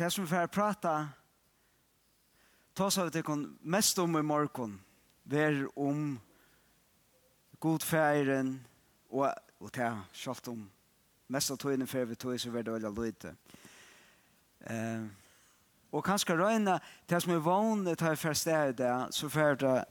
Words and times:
det 0.00 0.10
som 0.10 0.24
vi 0.24 0.28
får 0.28 0.46
prata 0.46 1.08
ta 2.74 2.90
så 2.90 3.04
vi 3.04 3.10
tycker 3.10 3.46
mest 3.60 3.98
om 3.98 4.16
i 4.16 4.22
morgon 4.22 4.80
ver 5.22 5.78
om 5.78 6.20
god 7.58 7.82
färgen 7.82 8.66
og, 9.10 9.34
och 9.58 9.72
ta 9.72 10.00
skalt 10.12 10.48
om 10.48 10.70
mest 11.26 11.50
av 11.50 11.56
tiden 11.56 11.86
før 11.86 12.04
vi 12.04 12.14
tog 12.14 12.40
så 12.40 12.50
vil 12.50 12.64
det 12.64 12.72
veldig 12.72 13.04
lite. 13.04 13.34
Eh 14.60 15.04
og 15.92 16.04
kanskje 16.04 16.36
röna 16.36 16.80
det 17.06 17.20
som 17.20 17.32
är 17.32 17.38
van 17.38 17.84
det 17.84 18.00
här 18.00 18.16
första 18.16 18.50
är 18.50 18.72
det 18.72 19.08
så 19.10 19.30
får 19.30 19.56
det 19.56 19.84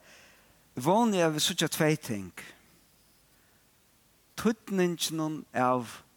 vanlig 0.73 1.19
är 1.19 1.29
vi 1.29 1.39
så 1.39 1.53
tjat 1.53 1.71
två 1.71 1.95
ting. 1.95 2.33
tøtningen 4.35 5.45
av 5.53 6.08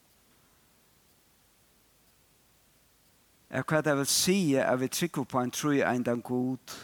er 3.52 3.64
hva 3.68 3.82
det 3.84 3.96
vil 3.98 4.08
si 4.08 4.38
at 4.56 4.80
vi 4.80 4.88
trykker 4.88 5.28
på 5.28 5.40
en 5.40 5.52
tro 5.52 5.74
en 5.76 6.04
den 6.06 6.22
god 6.24 6.76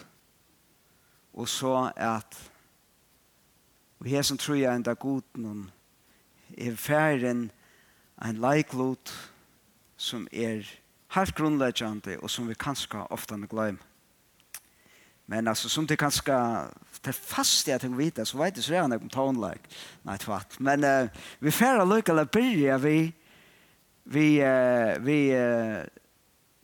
og 1.33 1.47
så 1.49 1.91
at 1.95 2.37
vi 3.99 4.13
har 4.13 4.23
som 4.23 4.37
tror 4.37 4.55
jeg 4.55 4.75
en 4.75 4.85
den 4.85 4.95
god 4.95 5.25
noen 5.35 5.69
er 6.57 6.75
færen 6.75 7.49
en 8.25 8.41
leiklot 8.41 9.11
som 9.97 10.27
er 10.31 10.67
helt 11.15 11.35
grunnleggjande 11.35 12.19
og 12.21 12.29
som 12.29 12.47
vi 12.47 12.53
kanskje 12.53 13.01
ofte 13.09 13.35
har. 13.35 13.77
Men 15.27 15.47
altså 15.47 15.69
som 15.69 15.87
det 15.87 15.99
kanskje 15.99 16.35
det 17.05 17.15
fast 17.15 17.67
jeg 17.67 17.81
tenker 17.81 17.97
vite 17.97 18.25
så 18.25 18.37
vet 18.37 18.55
jeg 18.57 18.63
så 18.63 18.73
gjerne 18.73 18.97
om 18.97 19.09
tonlag. 19.09 19.59
nei 20.03 20.17
tvärt. 20.17 20.59
Men 20.59 20.83
uh, 20.83 21.09
vi 21.39 21.51
färra 21.51 21.85
lucka 21.85 22.11
eller 22.11 22.25
börja 22.25 22.77
vi 22.77 23.13
vi 24.03 24.41
uh, 24.41 24.99
vi 25.05 25.33
uh, 25.37 25.85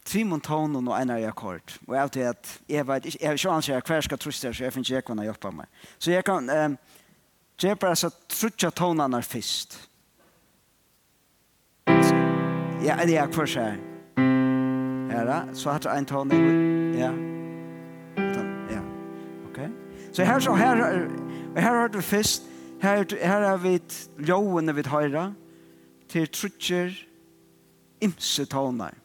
Trimon 0.06 0.42
Tonen 0.42 0.88
og 0.88 0.94
Einar 1.00 1.18
Jakord. 1.18 1.80
Og 1.88 1.96
jeg 1.96 2.04
vet 2.04 2.18
at 2.30 2.62
jeg 2.70 2.88
vet 2.88 3.06
ikke, 3.06 3.18
jeg 3.22 3.32
vet 3.32 3.40
ikke 3.40 3.52
anser 3.56 3.82
hver 3.82 4.02
skal 4.02 4.18
truste, 4.22 4.54
så 4.54 4.64
jeg 4.64 4.74
finner 4.74 4.86
ikke 4.86 4.96
jeg 4.96 5.06
kunne 5.06 5.24
hjelpe 5.26 5.52
meg. 5.52 5.66
Så 6.00 6.12
jeg 6.12 6.26
kan, 6.26 6.50
um, 6.50 6.78
jeg 7.64 7.80
bare 7.80 7.96
så 7.96 8.12
trutja 8.30 8.70
Taunon 8.70 9.14
er 9.14 9.22
først. 9.26 9.80
Ja, 12.86 13.00
det 13.02 13.18
er 13.18 13.32
hver 13.34 13.50
seg. 13.50 13.80
Ja, 15.10 15.24
da, 15.26 15.40
så 15.54 15.72
har 15.72 15.82
jeg 15.84 15.98
en 15.98 16.06
Taunon, 16.06 16.94
ja. 17.00 17.10
Ja, 18.70 18.82
ok. 19.48 19.60
Så 20.14 20.24
her 20.24 20.40
så, 20.40 20.54
her, 20.54 20.76
her 21.56 21.80
har 21.80 21.88
du 21.88 22.02
først, 22.02 22.44
her, 22.82 23.06
her 23.22 23.48
har 23.48 23.58
vi 23.58 23.80
ljåene 24.28 24.76
vi 24.76 24.84
høyre, 24.86 25.34
til 26.10 26.28
trutjer, 26.30 26.94
imse 28.02 28.46
Taunon 28.46 29.05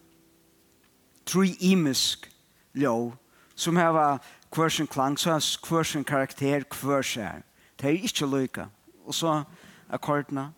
tre 1.27 1.57
imisk 1.61 2.31
lov 2.75 3.15
som 3.55 3.77
har 3.77 4.19
kvørsen 4.53 4.87
klang, 4.87 5.19
så 5.19 5.33
har 5.33 5.59
kvørsen 5.63 6.05
karakter, 6.05 6.65
kvørsen. 6.71 7.45
Det 7.81 7.89
er 7.89 8.05
ikke 8.05 8.27
lykka. 8.27 8.67
Og 9.07 9.15
så 9.15 9.43
akkordene. 9.91 10.53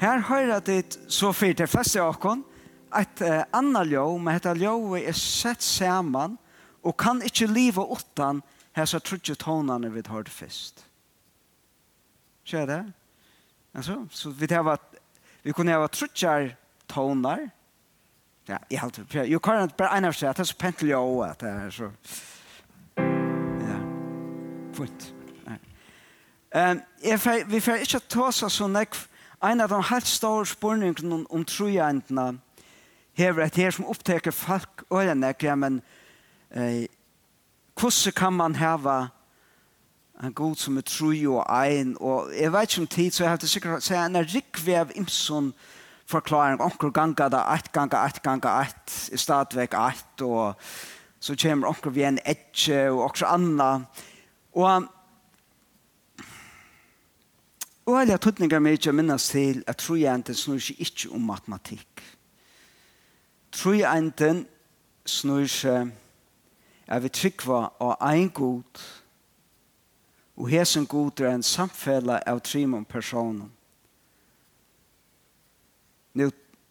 Her 0.00 0.20
høyrer 0.20 0.60
det 0.60 0.98
så 1.08 1.32
fyrt 1.32 1.58
det 1.58 1.68
fleste 1.68 2.00
av 2.00 2.16
oss 2.16 2.46
et 2.96 3.20
uh, 3.22 3.42
annet 3.54 3.90
ljov, 3.92 4.16
men 4.18 4.38
dette 4.38 4.54
ljovet 4.58 5.06
er 5.06 5.14
sett 5.16 5.62
sammen 5.62 6.38
og 6.82 6.96
kan 6.98 7.20
ikke 7.22 7.46
leve 7.46 7.84
utan 7.84 8.42
här 8.72 8.98
trutje 8.98 9.34
tonene 9.34 9.90
vi 9.90 10.02
har 10.06 10.22
det 10.22 10.30
først. 10.30 10.84
Skjer 12.44 12.66
det? 12.66 12.92
Alltså, 13.72 14.06
så 14.10 14.30
vi 14.30 14.46
det 14.46 14.64
var 14.64 14.78
vi 15.42 15.52
kunde 15.52 15.72
ha 15.72 15.88
trutchar 15.88 16.56
tonar. 16.86 17.50
Ja, 18.46 18.58
i 18.68 18.76
allt. 18.76 18.98
Jo 19.14 19.22
you 19.22 19.38
can't 19.38 19.76
but 19.76 19.88
I 19.96 20.00
never 20.00 20.12
said 20.12 20.36
that's 20.36 20.44
så 20.44 20.56
pentel 20.56 20.88
jag 20.88 21.22
att 21.22 21.38
det 21.38 21.48
är 21.48 21.70
så. 21.70 21.92
Ja. 22.96 23.80
Fort. 24.74 25.12
Ehm, 26.50 26.80
if 27.02 27.26
vi 27.46 27.60
får 27.60 27.76
inte 27.76 28.00
ta 28.00 28.32
så 28.32 28.50
så 28.50 28.68
näck 28.68 28.94
en 29.42 29.60
av 29.60 29.68
de 29.68 29.82
helt 29.82 30.06
stora 30.06 30.44
spårningarna 30.44 31.14
om 31.14 31.26
om 31.30 31.44
trojantna 31.44 32.38
hever 33.14 33.42
et 33.42 33.56
her 33.56 33.70
som 33.70 33.84
oppteker 33.84 34.30
folk 34.30 34.82
og 34.90 35.04
en 35.04 35.24
men 35.58 35.82
eh, 36.50 36.86
hvordan 37.74 38.12
kan 38.16 38.32
man 38.32 38.54
heva 38.54 39.08
en 40.22 40.34
god 40.34 40.56
som 40.56 40.76
er 40.76 40.84
tru 40.84 41.12
og 41.32 41.44
ein, 41.48 41.96
og 42.00 42.32
jeg 42.36 42.52
vet 42.52 42.72
ikke 42.72 42.82
om 42.82 42.86
tid, 42.86 43.10
så 43.10 43.24
jeg 43.24 43.30
har 43.30 43.40
til 43.40 43.48
sikkert 43.48 43.80
å 43.80 43.84
si 43.84 43.96
en 43.96 44.20
rikve 44.20 44.76
av 44.82 44.92
Imson 44.98 45.52
forklaring, 46.10 46.60
onker 46.60 46.92
ganga 46.92 47.28
da, 47.32 47.44
eit 47.54 47.70
ganga, 47.72 48.02
eit 48.04 48.20
ganga, 48.22 48.58
eit, 48.64 48.96
i 49.14 49.18
stadvek 49.20 49.76
eit, 49.78 50.24
og 50.26 50.60
så 51.20 51.36
kommer 51.40 51.70
onker 51.70 51.94
vi 51.94 52.04
en 52.04 52.20
etje, 52.28 52.88
og 52.90 53.06
onker 53.08 53.30
anna, 53.30 53.70
og 54.52 54.88
og 57.90 57.96
alle 57.98 58.20
tøtninger 58.22 58.60
meg 58.62 58.76
ikke 58.76 58.92
minnes 58.94 59.24
til 59.32 59.64
at 59.66 59.80
trojenten 59.82 60.36
snur 60.36 60.60
seg 60.62 60.78
ikke 60.84 61.08
om 61.16 61.24
matematikk. 61.26 62.02
Trojenten 63.50 64.44
snur 65.08 65.48
seg, 65.50 65.88
er 66.86 67.02
vi 67.02 67.10
trykva 67.10 67.64
av 67.82 67.96
ein 68.06 68.28
god, 68.30 68.84
Og 70.40 70.48
hesen 70.48 70.86
god 70.88 71.20
er 71.20 71.34
en 71.34 71.44
samfella 71.44 72.22
av 72.26 72.40
trimon 72.40 72.86
personen. 72.88 73.50
Nå 76.16 76.30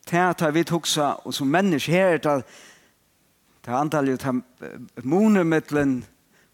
tæta 0.10 0.50
vi 0.50 0.64
tuksa, 0.66 1.12
og 1.22 1.34
som 1.34 1.52
menneske 1.54 1.94
her, 1.94 2.18
det 2.18 3.70
er 3.70 3.78
antallet 3.78 4.26
av 4.26 4.42
munermiddelen, 5.06 6.00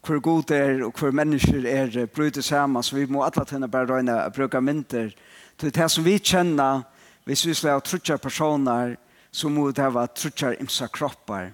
hvor 0.06 0.20
god 0.20 0.52
er 0.54 0.84
og 0.84 1.00
hvor 1.00 1.10
mennesker 1.10 1.64
er 1.66 2.06
bryter 2.06 2.44
sammen, 2.44 2.82
så 2.82 2.96
vi 2.96 3.08
må 3.10 3.24
alle 3.24 3.46
tenne 3.48 3.68
bare 3.68 3.88
røyne 3.88 4.20
og 4.26 4.36
bruke 4.36 4.60
mynter. 4.60 5.10
Til 5.58 5.72
det 5.72 5.90
som 5.90 6.04
vi 6.04 6.18
kjenner, 6.18 6.84
hvis 7.24 7.46
vi 7.46 7.56
slår 7.56 7.80
trutja 7.80 8.20
personer, 8.20 8.96
så 9.32 9.48
må 9.48 9.70
det 9.70 9.88
være 9.94 10.14
trutja 10.14 10.52
imsa 10.60 10.86
kroppar. 10.92 11.50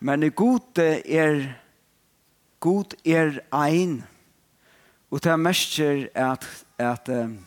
Men 0.00 0.22
i 0.22 0.34
god 0.34 0.78
er, 0.82 1.46
god 2.60 2.98
er 3.06 3.38
ein, 3.54 4.02
Og 5.10 5.24
det 5.24 5.40
merker 5.40 6.08
at, 6.14 6.44
at 6.78 7.08
um, 7.08 7.46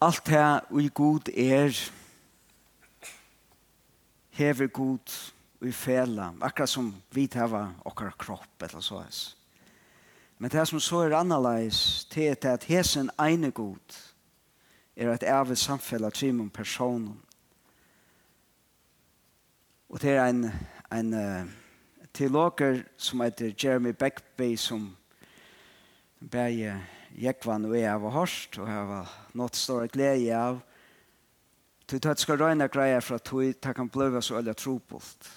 alt 0.00 0.26
det 0.26 0.60
vi 0.70 0.88
god 0.88 1.28
er 1.28 1.90
hever 4.30 4.66
god 4.66 5.32
i 5.62 5.72
fela, 5.72 6.32
akkurat 6.40 6.68
som 6.68 6.94
vi 7.10 7.26
tar 7.26 7.72
okkar 7.84 8.12
kropp 8.18 8.62
eller 8.62 8.80
så 8.80 9.04
es. 9.08 9.36
Men 10.38 10.50
det 10.50 10.68
som 10.68 10.80
så 10.80 11.04
er 11.06 11.16
annerledes, 11.16 12.04
det 12.14 12.44
er 12.44 12.52
at 12.52 12.64
hesen 12.64 13.10
ene 13.20 13.50
god 13.50 13.98
er 14.96 15.12
et 15.12 15.22
ævet 15.22 15.58
samfella 15.58 16.10
trimum 16.10 16.50
personen. 16.50 17.20
Og 19.88 20.02
det 20.02 20.10
er 20.10 20.26
en, 20.26 20.50
en 20.92 21.14
uh, 21.14 21.61
til 22.12 22.84
som 22.96 23.20
heter 23.20 23.54
Jeremy 23.64 23.92
Beckby 23.92 24.56
som 24.56 24.96
bæg 26.20 26.72
Jekvan 27.18 27.64
og 27.64 27.76
jeg 27.76 27.90
har 27.90 28.10
hørt 28.10 28.58
og 28.58 28.68
jeg 28.68 28.86
har 28.86 29.08
nått 29.34 29.56
stor 29.56 29.86
glede 29.86 30.34
av. 30.36 30.60
Til 31.86 32.08
at 32.08 32.20
skal 32.20 32.38
røyne 32.40 32.68
greier 32.68 33.00
fra 33.00 33.18
tog 33.18 33.60
ta 33.60 33.72
kan 33.72 33.88
ble 33.88 34.22
så 34.22 34.40
øyne 34.40 34.54
trobult. 34.54 35.28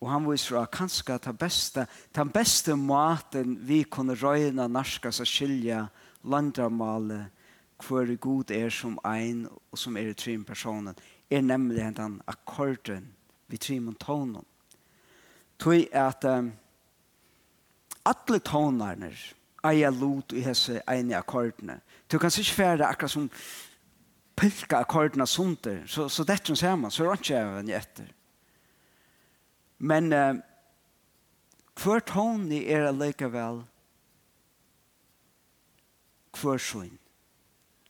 Og 0.00 0.10
han 0.10 0.24
viser 0.28 0.60
at 0.60 0.72
kanskje 0.72 1.18
ta 1.18 1.32
beste 1.32 1.86
ta 2.12 2.24
beste 2.24 2.76
maten 2.76 3.58
vi 3.66 3.84
kunne 3.84 4.14
røyne 4.14 4.68
norska 4.68 5.12
så 5.12 5.24
skilja 5.24 5.86
landramalet 6.24 7.30
hvor 7.84 8.08
god 8.16 8.50
er 8.50 8.70
som 8.70 8.98
ein 9.04 9.46
og 9.48 9.78
som 9.78 9.96
er 9.96 10.12
i 10.12 10.14
trim 10.14 10.44
personen 10.44 10.94
er 11.30 11.42
nemlig 11.42 11.96
den 11.96 12.20
akkorden 12.26 13.12
vi 13.48 13.56
trim 13.56 13.94
tonen 13.94 14.44
tog 15.64 15.86
at 15.92 16.24
um, 16.28 16.52
alle 18.04 18.40
tonarne 18.44 19.10
eier 19.64 19.94
lot 19.96 20.34
i 20.36 20.42
hese 20.44 20.82
ene 20.90 21.16
akkordene. 21.16 21.78
Du 22.12 22.18
kan 22.18 22.28
ikke 22.28 22.58
fære 22.58 22.86
akkurat 22.86 23.14
som 23.14 23.30
pilka 24.36 24.82
akkordene 24.82 25.26
sunter, 25.26 25.86
så, 25.86 26.08
så 26.08 26.24
dette 26.24 26.50
som 26.50 26.58
ser 26.58 26.76
man, 26.76 26.90
så 26.90 27.04
er 27.04 27.14
det 27.14 27.22
ikke 27.22 27.38
even 27.40 27.70
etter. 27.72 28.10
Men 29.78 30.12
uh, 30.12 30.34
hver 31.80 32.04
tone 32.06 32.60
er 32.60 32.90
likevel 32.92 33.64
hver 36.34 36.60
sånn. 36.60 36.92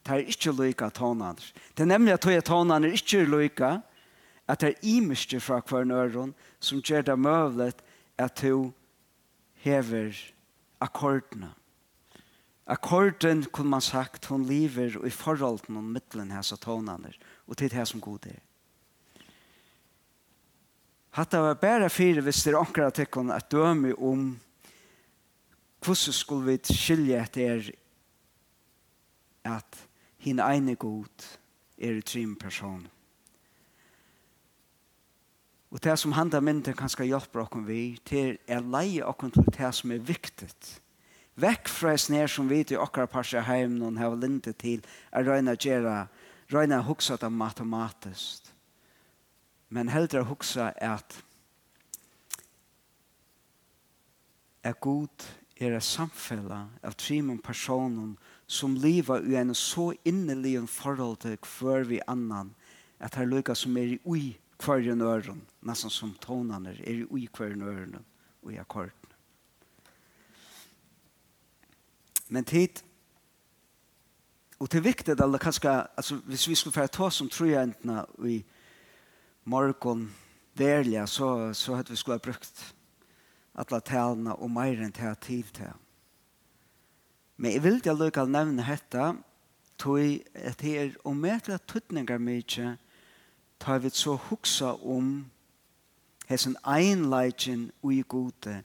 Det 0.05 0.12
er 0.12 0.29
ikke 0.29 0.53
lykke 0.53 0.91
tonaner. 0.93 1.44
Det 1.73 1.82
er 1.82 1.88
nemlig 1.88 2.12
at 2.15 2.26
tog 2.44 2.71
er 2.71 2.91
ikke 2.93 3.25
lykke, 3.25 3.71
at 4.49 4.61
det 4.61 4.69
er 4.69 4.87
imiske 4.96 5.41
fra 5.41 5.61
hver 5.64 5.87
nøren 5.88 6.35
som 6.61 6.82
gjør 6.85 7.06
det 7.08 7.19
møvlet 7.19 7.82
at 8.19 8.43
du 8.43 8.73
hever 9.64 10.17
akkordene. 10.81 11.55
Akkorden, 12.67 13.44
kunne 13.52 13.70
man 13.70 13.81
sagt, 13.81 14.26
hun 14.26 14.44
lever 14.49 14.96
i 15.05 15.11
forhold 15.12 15.58
til 15.67 15.76
noen 15.76 15.93
midtelen 15.93 16.32
her 16.32 16.43
så 16.43 16.56
tonene, 16.56 17.12
og 17.46 17.56
til 17.61 17.69
det 17.73 17.85
som 17.88 18.00
god 18.00 18.26
er. 18.31 18.41
Hatta 21.14 21.43
var 21.44 21.61
bare 21.61 21.90
fire 21.93 22.25
hvis 22.25 22.43
det 22.43 22.55
er 22.55 22.58
akkurat 22.58 22.97
tekken 22.97 23.31
at 23.31 23.50
døme 23.52 23.93
om 23.94 24.25
hvordan 25.85 26.17
skulle 26.17 26.47
vi 26.49 26.75
skilje 26.75 27.20
etter 27.20 27.69
at 29.44 29.79
hin 30.25 30.40
ene 30.40 30.75
god 30.75 31.29
er 31.79 32.00
i 32.00 32.02
trim 32.02 32.35
personer. 32.40 32.94
Og 35.75 35.82
det 35.82 35.97
som 35.99 36.12
handa 36.15 36.38
mynder 36.41 36.76
kan 36.79 36.88
skal 36.88 37.09
hjelpe 37.11 37.41
okken 37.43 37.65
vi, 37.67 37.97
til 38.06 38.37
er 38.47 38.62
leie 38.62 39.03
okken 39.03 39.32
til 39.35 39.49
det 39.56 39.73
som 39.75 39.91
er 39.91 40.05
viktigt. 40.06 40.69
Vekk 41.35 41.67
fra 41.67 41.97
oss 41.97 42.06
ned 42.15 42.29
som 42.31 42.47
vi 42.47 42.61
til 42.62 42.79
okkar 42.79 43.09
parser 43.11 43.43
heim 43.43 43.75
noen 43.81 43.99
har 43.99 44.15
linde 44.15 44.53
til 44.55 44.85
er 45.11 45.26
røyna 45.26 45.56
gjerra, 45.59 46.05
røyna 46.55 46.79
huksa 46.87 47.17
det 47.19 47.32
matematisk. 47.35 48.53
Men 49.69 49.91
heldre 49.91 50.23
huksa 50.29 50.71
at 50.79 51.19
er 54.62 54.79
god 54.79 55.26
er 55.59 55.75
et 55.75 55.82
samfella 55.82 56.69
av 56.87 56.94
trimon 57.03 57.43
personer 57.43 58.15
som 58.47 58.79
lever 58.79 59.26
i 59.26 59.35
en 59.43 59.50
så 59.59 59.91
innelig 60.06 60.55
forhold 60.71 61.19
til 61.26 61.37
hver 61.43 61.82
vi 61.91 61.99
annan 62.06 62.55
at 63.00 63.19
her 63.19 63.26
lykka 63.26 63.59
som 63.59 63.76
er 63.76 63.99
i 63.99 64.00
ui 64.06 64.38
kvarjen 64.59 65.03
øren, 65.03 65.43
nesten 65.62 65.91
som 65.91 66.15
tonene 66.21 66.75
er 66.75 67.05
i 67.05 67.29
kvarjen 67.33 67.62
øren 67.62 67.97
og 68.43 68.53
i 68.53 68.59
akkorden. 68.61 68.93
Men 72.29 72.45
tid, 72.45 72.83
og 74.59 74.71
det 74.73 74.79
er 74.79 74.83
viktig, 74.89 75.12
eller 75.21 75.39
kanskje, 75.39 75.71
altså, 75.97 76.17
hvis 76.17 76.49
vi 76.49 76.55
skulle 76.55 76.75
få 76.75 76.87
ta 76.87 77.11
som 77.11 77.29
trojentene 77.29 78.05
i 78.25 78.45
morgen, 79.45 80.15
verlige, 80.55 81.07
så, 81.07 81.53
så 81.53 81.75
hadde 81.75 81.91
vi 81.91 81.97
skulle 81.97 82.15
ha 82.15 82.23
brukt 82.23 82.75
alle 83.55 83.81
talene 83.81 84.35
og 84.35 84.50
mer 84.50 84.81
enn 84.83 84.95
til 84.95 85.17
tid 85.21 85.50
til. 85.55 85.73
Men 87.37 87.53
jeg 87.53 87.62
vil 87.65 87.81
til 87.83 88.03
å 88.03 88.27
nevne 88.31 88.67
dette, 88.67 89.12
tog 89.79 89.99
at 90.35 90.61
det 90.62 90.75
er 90.79 90.97
omedelig 91.05 91.59
tøtninger 91.67 92.23
mye 92.23 92.77
tar 93.64 93.78
vi 93.78 93.90
så 93.90 94.16
hugsa 94.16 94.75
om 94.84 95.31
hessen 96.28 96.56
einleitjen 96.69 97.70
ui 97.82 98.02
gode 98.02 98.58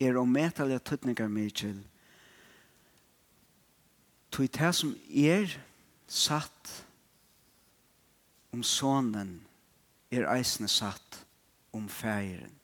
er 0.00 0.18
om 0.20 0.30
metalega 0.30 0.78
tøtningar 0.78 1.28
mykjel 1.28 1.80
tog 4.30 4.50
det 4.54 4.72
som 4.78 4.94
er 5.10 5.50
satt 6.06 6.74
om 8.54 8.62
sonen 8.62 9.40
er 10.14 10.30
eisne 10.36 10.70
satt 10.70 11.24
om 11.74 11.88
feiren 11.90 12.54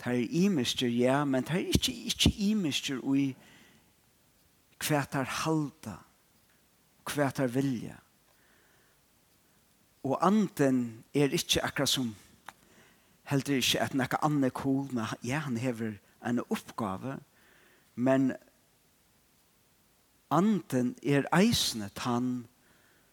Det 0.00 0.14
er 0.16 0.28
imister, 0.30 0.88
ja, 0.88 1.24
men 1.24 1.42
det 1.44 1.50
er 1.50 1.66
ikke, 1.74 1.92
ikke 1.92 2.30
imister 2.38 3.02
i 3.14 3.34
hva 4.80 5.02
det 5.12 5.20
er 5.20 5.34
halda 5.42 5.98
hva 7.14 7.30
er 7.30 7.52
vilja. 7.52 7.96
Og 10.02 10.18
anden 10.26 11.04
er 11.14 11.32
ikke 11.32 11.62
akkurat 11.62 11.88
som 11.88 12.14
heldur 13.30 13.60
ikke 13.60 13.80
at 13.80 13.94
nekka 13.94 14.20
anne 14.22 14.50
cool, 14.50 14.88
men 14.92 15.06
ja, 15.24 15.38
han 15.44 15.56
hever 15.56 15.98
en 16.26 16.40
oppgave, 16.50 17.18
men 17.94 18.32
anden 20.30 20.96
er 21.02 21.28
eisnet 21.36 21.98
han 21.98 22.46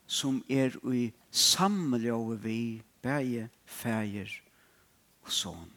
som 0.08 0.44
er 0.50 0.78
i 0.94 1.12
samljóve 1.32 2.40
vi 2.42 2.82
bæge, 3.02 3.50
fæger 3.66 4.32
og 5.22 5.32
sånn. 5.32 5.74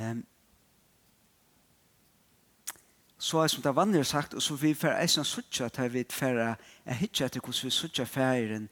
Um, 0.00 0.22
så 3.20 3.42
er 3.42 3.50
som 3.52 3.62
det 3.62 3.76
vanlige 3.76 4.04
sagt, 4.04 4.34
og 4.34 4.42
så 4.42 4.54
vi 4.56 4.72
får 4.74 4.96
eisen 4.96 5.24
suttje 5.28 5.66
at 5.66 5.80
vi 5.92 6.04
får 6.08 6.38
er 6.40 6.94
hitja 6.96 7.26
etter 7.26 7.42
hvordan 7.44 7.66
vi 7.66 7.70
suttje 7.70 8.06
feiren, 8.08 8.68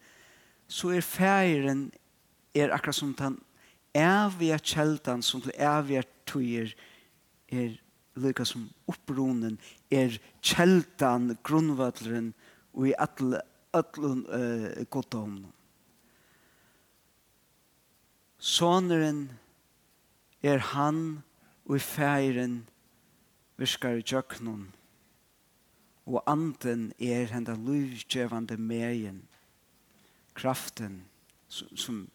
så 0.68 0.94
er 0.96 1.04
feiren 1.04 1.90
er 2.56 2.72
akkurat 2.72 2.96
som 2.96 3.12
den 3.14 3.36
evige 3.94 4.58
kjeldan 4.64 5.22
som 5.22 5.42
til 5.44 5.52
evige 5.52 6.06
tøyer 6.26 6.72
er 7.52 7.76
lykka 8.16 8.46
som 8.48 8.70
oppbrunnen, 8.88 9.58
er 9.90 10.16
kjeldan, 10.40 11.36
grunnvøtleren 11.44 12.32
og 12.72 12.88
i 12.88 12.96
alle 12.98 13.42
öllun 13.76 14.24
uh, 14.32 14.84
goddom. 14.88 15.44
Soneren 18.38 19.26
er 20.42 20.58
han 20.72 21.22
og 21.68 21.76
i 21.76 21.84
færen 21.84 22.62
er 22.64 22.77
virkar 23.58 23.98
i 23.98 24.02
tjøknun, 24.02 24.68
og 26.06 26.22
anden 26.26 26.92
er 26.98 27.28
henda 27.32 27.56
livgjevande 27.58 28.56
megin, 28.56 29.22
kraften 30.34 31.02
som, 31.48 31.76
som 31.76 32.10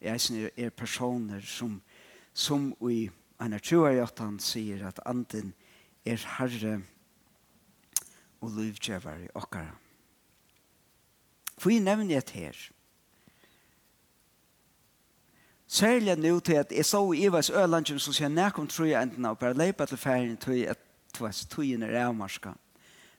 er, 0.00 0.50
er 0.56 0.70
personer 0.70 1.40
som, 1.40 1.82
som 2.32 2.72
i 2.90 3.10
Einar 3.42 3.58
Tjuarjatan 3.58 4.38
sier 4.40 4.86
at 4.86 5.00
anden 5.06 5.52
er 6.06 6.20
herre 6.38 6.78
og 8.40 8.52
livgjevar 8.54 9.24
i 9.24 9.32
okkara. 9.34 9.74
For 11.58 11.70
jeg 11.70 11.84
nevner 11.84 12.18
et 12.18 12.30
her. 12.30 12.56
Særlig 15.66 16.16
nå 16.16 16.40
til 16.40 16.60
at 16.60 16.72
jeg 16.72 16.84
så 16.84 17.00
i 17.12 17.24
Ivas 17.24 17.50
Ølandjen 17.50 17.98
som 17.98 18.12
sier 18.12 18.28
nærkom 18.28 18.68
tror 18.68 18.86
jeg 18.86 19.02
enten 19.02 19.24
av 19.24 19.38
bare 19.40 19.56
leipa 19.56 19.86
til 19.86 19.98
ferien 19.98 20.36
til 20.36 20.66
at 20.70 20.83
tvast 21.14 21.50
tøyen 21.50 21.82
er 21.82 22.06
avmarska. 22.06 22.52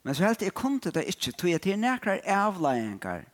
Men 0.04 0.16
så 0.16 0.28
helt 0.28 0.42
jeg 0.42 0.54
kom 0.54 0.80
til 0.80 0.94
det 0.94 1.06
ikke, 1.08 1.32
tog 1.32 1.50
jeg 1.50 1.62
til 1.62 1.80
nekrar 1.80 2.22
avlægengar 2.26 3.26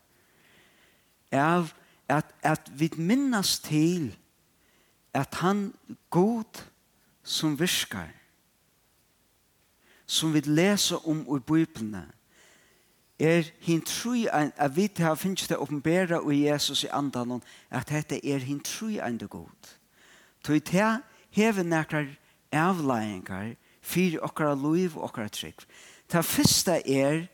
av 1.31 1.73
at, 2.09 2.25
at 2.43 2.71
vi 2.79 2.89
minnes 2.97 3.59
til 3.59 4.15
at 5.13 5.35
han 5.35 5.73
god 6.09 6.63
som 7.23 7.59
virkar, 7.59 8.09
som 10.05 10.33
vi 10.33 10.39
leser 10.39 11.07
om 11.07 11.21
i 11.23 11.39
Bibelene, 11.39 12.07
er 13.21 13.45
hin 13.61 13.81
trui 13.85 14.25
ein 14.33 14.51
a 14.57 14.67
vit 14.67 14.97
ha 14.97 15.13
finnst 15.13 15.49
det 15.49 15.57
oppenbera 15.61 16.19
og 16.19 16.33
Jesus 16.33 16.83
i 16.83 16.89
andan 16.91 17.41
at 17.69 17.89
dette 17.89 18.17
er 18.25 18.41
hin 18.41 18.59
trui 18.59 18.97
ein 18.99 19.17
de 19.17 19.27
god. 19.27 19.77
tu 20.43 20.59
ta 20.59 21.01
hevur 21.31 21.63
nakar 21.63 22.07
avlæingar 22.51 23.55
fyrir 23.81 24.23
okkara 24.23 24.55
luiv 24.55 24.97
og 24.97 25.09
okkara 25.09 25.29
trygg. 25.29 25.65
Ta 26.07 26.21
fyrsta 26.21 26.79
er 26.85 27.27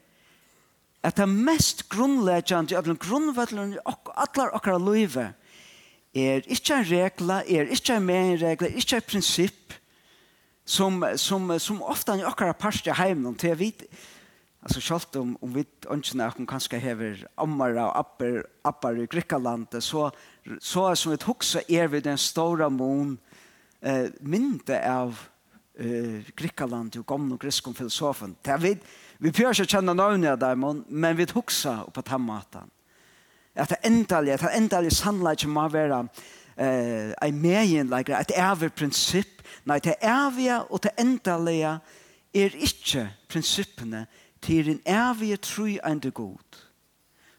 at 1.04 1.16
ta 1.16 1.26
mest 1.26 1.88
grunnleggjandi 1.90 2.76
at 2.76 2.86
den 2.86 3.00
grunnvallun 3.00 3.78
ok 3.86 4.12
allar 4.16 4.54
okkara 4.58 4.80
luiv 4.82 5.18
er 5.18 6.46
ikkje 6.48 6.76
en 6.76 6.90
regla, 6.90 7.42
er 7.46 7.70
ikkje 7.72 7.98
en 7.98 8.06
megenregla, 8.06 8.68
er 8.68 8.96
en 8.96 9.08
prinsipp 9.08 9.74
som, 10.66 11.04
som, 11.16 11.52
som 11.60 11.82
ofta 11.82 12.18
i 12.18 12.26
okkara 12.28 12.54
parstja 12.58 12.96
i 13.08 13.16
til 13.38 13.50
jeg 13.50 13.60
vet 13.60 13.90
Alltså 14.68 14.82
sjalt 14.82 15.16
om 15.16 15.38
om 15.42 15.54
vi 15.54 15.66
önskar 15.90 16.28
att 16.28 16.38
hon 16.38 16.46
kanske 16.46 16.78
hever 16.78 17.28
ammara 17.36 17.88
och 17.88 18.00
appar 18.00 18.46
appar 18.62 19.00
i 19.00 19.06
Grekland 19.06 19.68
så 19.80 20.12
så 20.60 20.96
som 20.96 21.12
ett 21.12 21.24
huxa 21.24 21.60
är 21.60 21.84
er 21.84 21.88
vid 21.88 22.04
den 22.04 22.18
stora 22.18 22.70
mon 22.70 23.20
eh 23.82 24.10
minte 24.22 24.82
av 24.90 25.30
eh 25.80 26.22
Grekland 26.36 26.96
och 26.98 27.08
gamla 27.08 27.38
grekiska 27.38 27.74
filosofen. 27.74 28.36
Det 28.42 28.58
vet 28.58 28.84
vi 29.18 29.32
pjörs 29.32 29.60
att 29.60 29.70
känna 29.70 29.94
några 29.94 30.36
där 30.36 30.56
men 30.56 30.84
men 30.88 31.16
vi 31.16 31.28
huxa 31.34 31.86
på 31.94 32.02
tamatan. 32.02 32.70
Att 33.56 33.70
det 33.70 33.76
ändliga, 33.76 34.36
att 34.36 34.42
det 34.42 34.50
ändliga 34.50 34.92
sunlight 34.92 35.46
må 35.46 35.70
vara 35.70 36.08
eh 36.56 37.28
i 37.28 37.32
mejen 37.32 37.90
like 37.90 38.16
att 38.16 38.32
ever 38.32 38.70
princip, 38.70 39.42
nej 39.64 39.80
det 39.84 39.98
eviga 40.02 40.62
och 40.62 40.80
det 40.80 40.90
ändliga 40.90 41.80
är 42.34 42.56
inte 42.56 43.10
principerna 43.28 44.06
till 44.40 44.70
en 44.70 44.82
evig 44.86 45.42
tro 45.42 45.78
and 45.84 46.14
god 46.14 46.56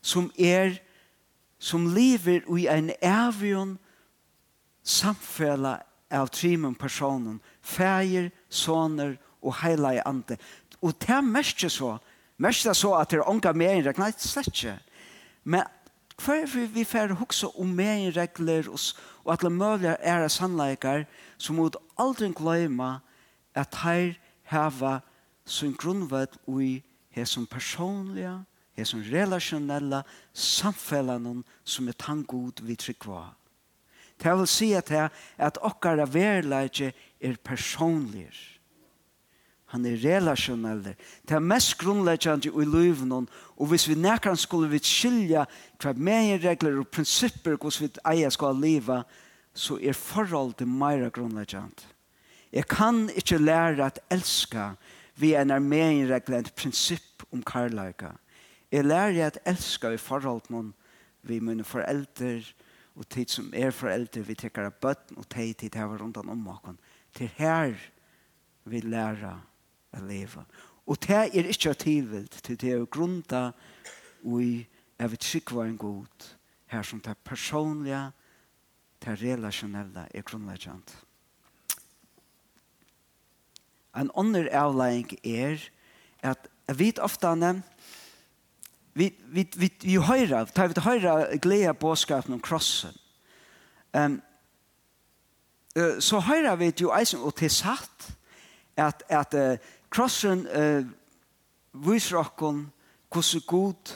som 0.00 0.30
är 0.36 0.82
som 1.58 1.94
lever 1.94 2.58
i 2.58 2.66
en 2.66 2.92
evigon 3.00 3.78
samfella 4.82 5.82
av 6.10 6.26
trimen 6.26 6.74
personen 6.74 7.40
fæger, 7.68 8.30
soner 8.48 9.16
og 9.42 9.54
heilige 9.62 10.06
ande. 10.08 10.36
Og 10.82 10.94
det 11.02 11.24
merker 11.24 11.68
så, 11.68 11.96
merker 12.38 12.72
så 12.72 12.94
at 12.94 13.10
det 13.10 13.20
er 13.20 13.28
unga 13.28 13.52
med 13.52 13.72
en 13.72 13.86
regn, 13.88 14.00
nei, 14.00 14.12
slett 14.16 14.50
ikke. 14.52 14.78
Men 15.44 15.66
hva 16.18 16.40
er 16.42 16.66
vi 16.74 16.84
fære 16.84 17.18
hukse 17.18 17.46
om 17.54 17.70
med 17.78 18.08
en 18.08 18.16
regler 18.16 18.70
og, 18.72 18.80
og 19.24 19.32
at 19.32 19.44
det 19.44 19.52
mulig 19.52 19.94
er 20.00 20.24
av 20.24 20.32
sannleikar, 20.34 21.06
så 21.38 21.54
må 21.54 21.68
aldri 21.98 22.32
glemme 22.34 22.98
at 23.54 23.74
her 23.84 24.16
hava 24.50 24.98
sin 25.46 25.76
grunnvett 25.78 26.38
i 26.48 26.82
her 27.14 27.24
som 27.24 27.46
personlige, 27.46 28.34
her 28.76 28.86
som 28.86 29.02
relasjonelle 29.02 30.02
samfellene 30.32 31.42
som 31.64 31.88
er 31.88 31.98
tanngod 31.98 32.62
vi 32.62 32.76
tryggva. 32.76 33.28
Det 34.18 34.34
vil 34.34 34.50
si 34.50 34.72
at, 34.74 34.90
at 35.38 35.58
okkara 35.62 36.06
verleidje 36.10 36.92
er 37.20 37.36
personlig. 37.44 38.30
Han 39.68 39.84
er 39.84 39.98
relasjonell. 40.00 40.94
Det 41.28 41.34
er 41.36 41.44
mest 41.44 41.74
grunnleggende 41.80 42.48
i 42.48 42.64
livet 42.64 43.04
noen, 43.08 43.28
og 43.56 43.68
hvis 43.68 43.88
vi 43.90 43.98
nekker 44.00 44.36
skulle 44.38 44.70
vi 44.72 44.80
skilja 44.80 45.44
hva 45.82 45.92
mer 45.92 46.38
regler 46.40 46.80
og 46.80 46.88
prinsipper 46.88 47.58
hvordan 47.58 47.84
vi 47.84 48.04
eier 48.14 48.32
skal 48.32 48.56
leva, 48.56 49.02
så 49.52 49.76
er 49.82 49.98
forholdet 49.98 50.68
mer 50.68 51.10
grunnleggende. 51.12 51.94
Jeg 52.52 52.64
kan 52.64 53.10
ikke 53.12 53.38
lære 53.38 53.84
at 53.84 54.00
elska 54.10 54.70
vi 55.20 55.34
en 55.34 55.50
armeenregler 55.50 56.38
et 56.38 56.54
prinsipp 56.56 57.26
om 57.32 57.42
karlaika. 57.42 58.14
Jeg 58.72 58.84
lærer 58.84 59.26
at 59.26 59.38
elska 59.44 59.92
i 59.92 60.00
forholdet 60.00 60.48
noen 60.50 60.72
vi 61.28 61.40
mine 61.44 61.64
foreldre 61.64 62.38
og 62.96 63.08
tid 63.08 63.28
som 63.30 63.50
er 63.54 63.74
foreldre 63.74 64.24
vi 64.24 64.36
tekker 64.38 64.70
av 64.70 64.78
bøtten 64.80 65.18
og 65.20 65.28
tid 65.28 65.54
tid 65.60 65.76
her 65.76 65.92
rundt 66.00 66.16
om 66.16 66.48
åkken 66.48 66.78
til 67.18 67.30
her 67.36 67.74
vi 68.68 68.80
lærer 68.84 69.40
å 69.96 70.02
leve. 70.06 70.44
Og 70.88 71.00
det 71.04 71.16
er 71.16 71.50
ikke 71.50 71.74
tilvilt 71.74 72.40
til 72.44 72.56
det 72.60 72.72
er 72.72 73.52
og 74.24 74.42
i 74.42 74.66
at 74.98 75.10
vi 75.12 75.16
trykker 75.16 75.62
en 75.62 75.78
god 75.78 76.28
her 76.66 76.82
som 76.82 77.00
det 77.00 77.16
personlige, 77.24 78.10
det 79.04 79.22
relasjonelle 79.22 80.08
er 80.10 80.22
grunnleggjant. 80.26 80.96
En 83.96 84.10
annen 84.14 84.48
avlegging 84.52 85.18
er 85.24 85.62
at 86.22 86.48
jeg 86.68 86.78
vet 86.78 86.98
ofte 86.98 87.30
vi, 88.98 89.12
vi, 89.30 89.46
vi, 89.56 89.70
vi 89.82 89.94
høyre, 89.96 90.46
tar 90.46 90.68
vi 90.68 90.74
til 90.74 90.82
høyre 90.82 91.38
glede 91.38 91.74
bådskapen 91.74 92.34
om 92.34 92.40
krossen. 92.42 92.96
Um, 93.94 94.18
så 96.00 96.20
høyre 96.20 96.58
vi 96.58 96.72
jo 96.80 96.92
eisen 96.94 97.22
og 97.22 97.34
til 97.38 97.50
satt 97.50 98.08
at, 98.76 99.02
at 99.08 99.34
uh, 99.34 99.56
krossen 99.90 100.46
uh, 100.46 100.84
viser 101.72 102.18
okken 102.18 102.68
hvordan 103.12 103.42
god 103.46 103.94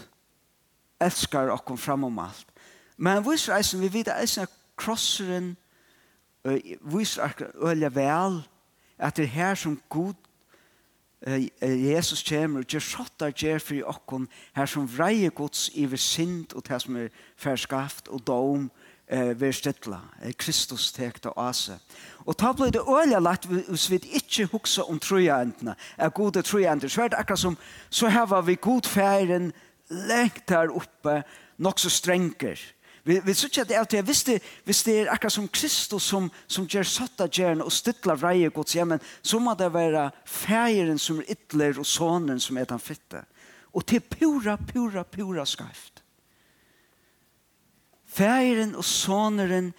elskar 1.00 1.50
okken 1.52 1.78
framom 1.78 2.18
alt. 2.18 2.46
Men 2.96 3.24
viser 3.26 3.56
eisen, 3.56 3.82
vi 3.82 3.92
vet 3.92 4.10
eisen 4.14 4.46
at 4.46 4.58
krossen 4.76 5.56
uh, 6.44 6.58
viser 6.94 7.24
okken 7.28 7.54
øye 7.62 7.94
vel 7.94 8.42
at 8.98 9.16
det 9.16 9.24
er 9.24 9.34
her 9.36 9.54
som 9.54 9.80
god 9.88 10.14
uh, 11.26 11.48
Jesus 11.62 12.22
kommer 12.28 12.60
og 12.60 12.66
gjør 12.66 12.86
skjøttar 12.88 13.34
gjør 13.36 13.58
for 13.58 13.94
okken 13.96 14.28
her 14.56 14.66
som 14.66 14.88
vreier 14.98 15.30
gods 15.30 15.70
iver 15.74 15.96
sint 15.96 16.52
og 16.52 16.68
det 16.68 16.82
som 16.82 16.96
er 16.96 17.08
ferskaft 17.36 18.08
og 18.08 18.26
dom 18.26 18.70
og 18.70 18.81
eh, 19.12 19.40
ver 19.40 19.52
stettla. 19.52 20.00
Eh, 20.22 20.32
Kristus 20.38 20.92
tekta 20.92 21.32
av 21.36 21.52
seg. 21.56 21.80
Og 22.26 22.36
ta 22.38 22.52
blei 22.56 22.70
det 22.72 22.82
øyla 22.82 23.20
lagt 23.20 23.46
hvis 23.46 23.90
vi 23.90 24.00
ikke 24.18 24.48
huksa 24.52 24.86
om 24.88 25.00
trojentene, 25.02 25.74
er 25.98 26.14
gode 26.14 26.42
trojenter. 26.42 26.88
Så 26.88 27.04
er 27.04 27.12
det 27.12 27.18
akkurat 27.18 27.38
som, 27.38 27.58
så 27.90 28.08
heva 28.08 28.40
vi 28.40 28.54
god 28.54 28.88
færen 28.88 29.52
lengt 29.90 30.48
der 30.48 30.72
oppe, 30.72 31.22
nok 31.58 31.78
så 31.78 31.90
strenger. 31.90 32.58
Vi, 33.04 33.20
vi 33.24 33.34
synes 33.34 33.58
ikke 33.58 33.80
at 33.80 33.90
det 33.90 33.98
är 33.98 34.02
hvis 34.02 34.24
det, 34.24 34.42
hvis 34.64 34.82
det 34.82 35.00
er 35.00 35.10
akkurat 35.10 35.32
som 35.32 35.48
Kristus 35.48 36.02
som, 36.02 36.30
som 36.46 36.66
gjør 36.66 36.82
satt 36.82 37.20
av 37.20 37.28
gjerne 37.28 37.64
og 37.64 37.72
stytla 37.72 38.14
Guds 38.14 38.46
og 38.46 38.52
gods 38.54 39.02
så 39.22 39.38
må 39.38 39.54
det 39.54 39.72
være 39.74 40.10
færen 40.24 40.98
som 40.98 41.18
er 41.18 41.34
ytler 41.34 41.78
og 41.78 41.86
sonen 41.86 42.40
som 42.40 42.56
er 42.56 42.64
den 42.64 42.78
fitte. 42.78 43.24
Og 43.74 43.86
til 43.86 44.00
pura, 44.00 44.56
pura, 44.56 45.02
pura 45.02 45.44
skarft. 45.46 46.01
Færen 48.12 48.74
og 48.74 48.84
soneren, 48.84 49.74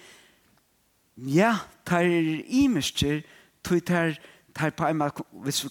ja, 1.18 1.58
tar 1.86 2.02
imerster, 2.48 3.22
tog 3.64 3.86
tar, 3.86 4.18
tar 4.56 4.70
på 4.70 4.88
en 4.90 4.98
måte, 4.98 5.24
hvis 5.32 5.64
vi 5.64 5.70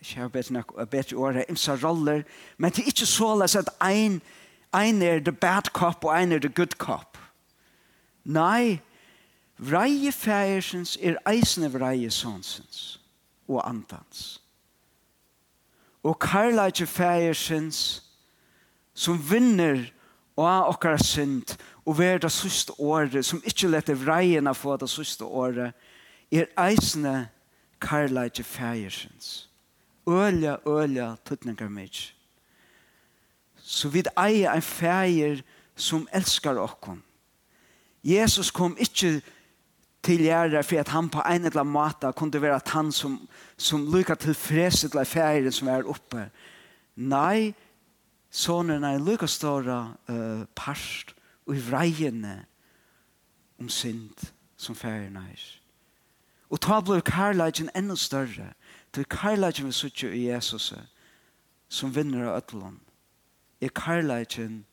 ikke 0.00 0.20
har 0.20 0.28
bedre, 0.28 0.86
bedre 0.86 1.16
året, 1.16 1.44
imsa 1.48 1.72
roller, 1.72 2.22
men 2.58 2.70
det 2.70 2.82
er 2.82 2.92
ikke 2.92 3.06
så 3.06 3.32
løs 3.40 3.56
at 3.56 3.70
ein, 3.80 4.20
ein 4.76 5.02
er 5.02 5.20
the 5.24 5.32
bad 5.32 5.72
cop 5.72 6.04
og 6.04 6.12
ein 6.20 6.32
er 6.32 6.38
the 6.38 6.52
good 6.52 6.76
cop. 6.78 7.18
Nei, 8.24 8.80
vreie 9.56 10.12
færesens 10.12 10.98
er 11.00 11.16
eisende 11.30 11.72
vreie 11.72 12.10
sonsens 12.10 13.00
og 13.48 13.68
antans. 13.68 14.42
Og 16.02 16.18
karlage 16.18 16.86
færesens 16.86 18.02
som 18.94 19.30
vinner 19.30 19.88
og 20.38 20.70
okkara 20.72 21.00
synd 21.02 21.56
og 21.86 21.98
være 21.98 22.22
det 22.22 22.32
siste 22.32 22.72
året 22.78 23.24
som 23.26 23.42
ikke 23.44 23.70
lette 23.72 23.96
vreiene 23.98 24.54
få 24.54 24.76
det 24.78 24.90
siste 24.90 25.24
året 25.24 25.74
er 26.30 26.48
eisende 26.62 27.28
karlage 27.80 28.44
fægersens 28.44 29.48
ølja, 30.08 30.56
ølja, 30.66 31.16
tuttningar 31.24 31.68
mig. 31.68 31.90
Så 33.56 33.88
vi 33.92 34.02
eier 34.16 34.54
en 34.54 34.64
fæger 34.64 35.42
som 35.76 36.08
elskar 36.12 36.56
okkom. 36.56 37.02
Jesus 38.04 38.50
kom 38.50 38.76
ikke 38.80 39.20
til 40.02 40.22
gjerra 40.24 40.62
for 40.62 40.80
at 40.80 40.88
han 40.94 41.10
på 41.12 41.22
en 41.26 41.44
eller 41.44 41.60
annen 41.60 41.74
måte 41.74 42.12
kunne 42.16 42.42
være 42.42 42.56
at 42.56 42.68
han 42.72 42.92
som, 42.92 43.18
som 43.56 43.84
lykka 43.92 44.14
til 44.14 44.34
freset 44.34 44.92
til 44.92 45.04
fægeren 45.04 45.52
som 45.52 45.68
er 45.68 45.88
oppe 45.88 46.28
nei, 46.96 47.54
sonen 48.30 48.84
er 48.84 48.98
lukka 48.98 49.26
ståra 49.26 49.94
uh, 50.08 50.44
parst 50.56 51.14
og 51.46 51.56
i 51.56 51.62
vreiene 51.70 52.44
om 53.58 53.68
synd 53.68 54.30
som 54.56 54.74
færen 54.74 55.16
er. 55.16 55.40
Og 56.50 56.60
ta 56.60 56.80
blir 56.80 57.00
karlagen 57.00 57.70
enda 57.76 57.96
større 57.96 58.52
til 58.92 59.04
karlagen 59.04 59.66
vi 59.66 59.72
suttje 59.72 60.12
i 60.14 60.28
Jesus 60.28 60.72
som 61.68 61.94
vinner 61.94 62.28
av 62.28 62.42
ødlån 62.42 62.80
er 63.60 63.74
karlagen 63.74 64.64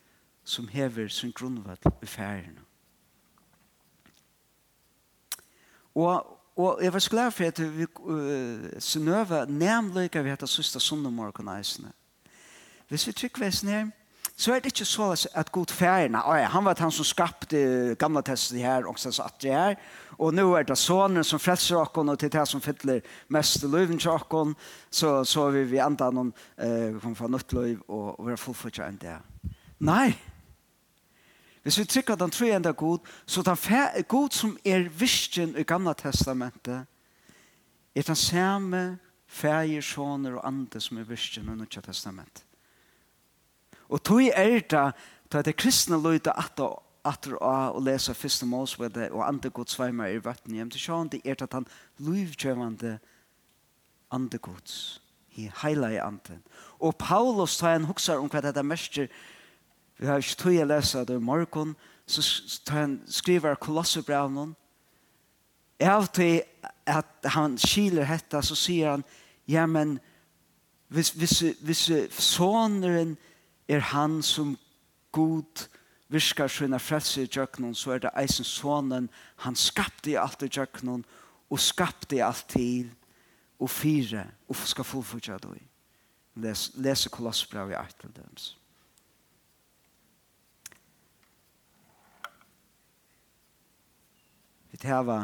som 0.44 0.68
hever 0.68 1.08
sin 1.08 1.32
grunnvall 1.32 1.78
i 2.02 2.06
færen. 2.06 2.58
Og 5.94 6.36
Og 6.56 6.78
jeg 6.82 6.92
var 6.92 6.98
så 6.98 7.10
glad 7.10 7.30
for 7.30 7.44
at 7.44 7.78
vi 7.78 7.86
uh, 7.98 8.80
snøver 8.80 9.44
nemlig 9.44 10.10
vi 10.24 10.30
heter 10.30 10.46
søsta 10.46 10.78
sunnemorgen 10.78 11.48
eisene. 11.48 11.92
Hvis 12.88 13.06
vi 13.06 13.12
trykker 13.12 13.46
oss 13.46 13.62
ned, 13.66 13.90
så 14.36 14.52
er 14.52 14.60
det 14.60 14.66
ikke 14.66 14.84
så 14.84 15.28
at 15.34 15.52
god 15.52 15.66
færgerne, 15.72 16.20
oh 16.28 16.36
ja, 16.38 16.48
han 16.52 16.64
var 16.64 16.76
han 16.78 16.90
som 16.90 17.04
skapte 17.04 17.96
gamla 17.98 18.20
testet 18.20 18.60
her, 18.60 18.84
og 18.86 18.98
så 18.98 19.10
satt 19.12 19.42
det 19.42 19.52
her, 19.52 19.74
og 20.18 20.34
nå 20.34 20.44
er 20.54 20.62
det 20.68 20.76
sånne 20.78 21.24
som 21.24 21.40
frelser 21.40 21.80
okken, 21.80 22.08
og 22.12 22.18
til 22.20 22.32
det 22.32 22.44
som 22.48 22.60
fyller 22.60 23.00
mest 23.32 23.64
løven 23.64 23.98
til 23.98 24.12
okken, 24.12 24.54
så, 24.90 25.24
så 25.24 25.48
vi, 25.50 25.64
vi 25.64 25.80
enda 25.80 26.10
noen 26.12 26.34
eh, 26.60 26.98
komme 27.00 27.16
fra 27.16 27.30
nytt 27.32 27.56
løv, 27.56 27.80
og, 27.88 28.20
og 28.20 28.26
vi 28.26 28.34
har 28.34 28.42
fullført 28.42 28.82
enn 28.84 29.00
det. 29.00 29.16
Nei! 29.88 30.12
Hvis 31.64 31.80
vi 31.80 31.88
trykker 31.90 32.14
den 32.14 32.30
tror 32.30 32.52
enda 32.54 32.70
god, 32.70 33.08
så 33.26 33.42
den 33.42 33.56
fær, 33.56 33.96
god 34.08 34.36
som 34.36 34.52
er 34.64 34.84
visken 35.00 35.56
i 35.58 35.64
gamla 35.66 35.96
testamentet, 35.98 36.84
er 37.96 38.06
den 38.06 38.20
samme 38.20 38.98
færger, 39.26 39.80
soner 39.80 40.36
og 40.36 40.46
andre 40.46 40.80
som 40.80 41.00
er 41.00 41.08
visken 41.08 41.48
i 41.48 41.56
nytt 41.56 41.80
testamentet. 41.82 42.45
Og 43.88 44.02
tog 44.02 44.22
er 44.22 44.60
det, 44.60 44.86
tog 45.30 45.44
det 45.44 45.56
kristne 45.56 45.98
løyde 46.02 46.32
at 46.32 46.60
atter 47.06 47.36
av 47.44 47.76
å 47.76 47.82
lese 47.82 48.14
første 48.16 48.46
målsvede 48.48 49.10
og 49.12 49.24
andre 49.26 49.50
gods 49.54 49.76
sveimer 49.76 50.10
i 50.10 50.22
vatten 50.22 50.54
hjem 50.56 50.70
til 50.74 50.82
sjån, 50.82 51.10
det 51.12 51.20
er 51.24 51.38
at 51.42 51.54
han 51.54 51.66
lovgjøvende 52.02 52.96
andre 54.14 54.40
gods 54.42 55.00
i 55.36 55.48
heila 55.62 55.92
i 55.92 56.00
anden. 56.02 56.42
Og 56.80 56.96
Paulus 56.98 57.58
tar 57.60 57.76
en 57.76 57.88
hukser 57.88 58.18
om 58.18 58.30
hva 58.32 58.42
dette 58.44 58.64
mester, 58.66 59.10
vi 59.96 60.08
har 60.08 60.20
ikke 60.20 60.40
tog 60.40 60.58
å 60.60 60.68
lese 60.68 61.04
det 61.08 61.16
i 61.16 61.22
morgen, 61.22 61.76
så 62.06 62.22
tar 62.66 62.82
han 62.82 62.98
skriver 63.10 63.58
kolossebrevnen, 63.60 64.54
av 65.82 66.06
til 66.16 66.40
at 66.88 67.30
han 67.34 67.56
skiler 67.60 68.06
hetta, 68.08 68.40
så 68.42 68.56
sier 68.56 68.94
han, 68.94 69.04
ja, 69.48 69.66
men 69.66 69.98
hvis, 70.88 71.10
hvis, 71.18 71.40
hvis 71.60 71.82
soneren 72.22 73.16
er 73.68 73.80
han 73.80 74.22
som 74.22 74.56
god 75.12 75.68
virkar 76.08 76.48
sina 76.48 76.78
frelse 76.78 77.22
i 77.22 77.30
djøknon, 77.30 77.74
så 77.74 77.96
er 77.96 77.98
det 77.98 78.14
eisen 78.18 78.44
sonen, 78.44 79.08
han 79.36 79.56
skapte 79.56 80.10
i 80.10 80.18
alt 80.20 80.42
i 80.42 80.48
djøknon, 80.48 81.04
og 81.50 81.60
skapte 81.60 82.16
i 82.16 82.22
alt 82.22 82.46
til, 82.48 82.90
og 83.58 83.70
fire, 83.70 84.26
og 84.48 84.56
skal 84.56 84.84
fullfordja 84.84 85.38
det. 85.42 85.62
Les, 86.36 86.70
lese 86.74 87.08
kolossbrev 87.08 87.70
i 87.70 87.78
artel 87.78 88.12
dems. 88.16 88.50
Vi 94.70 94.76
teva, 94.76 95.22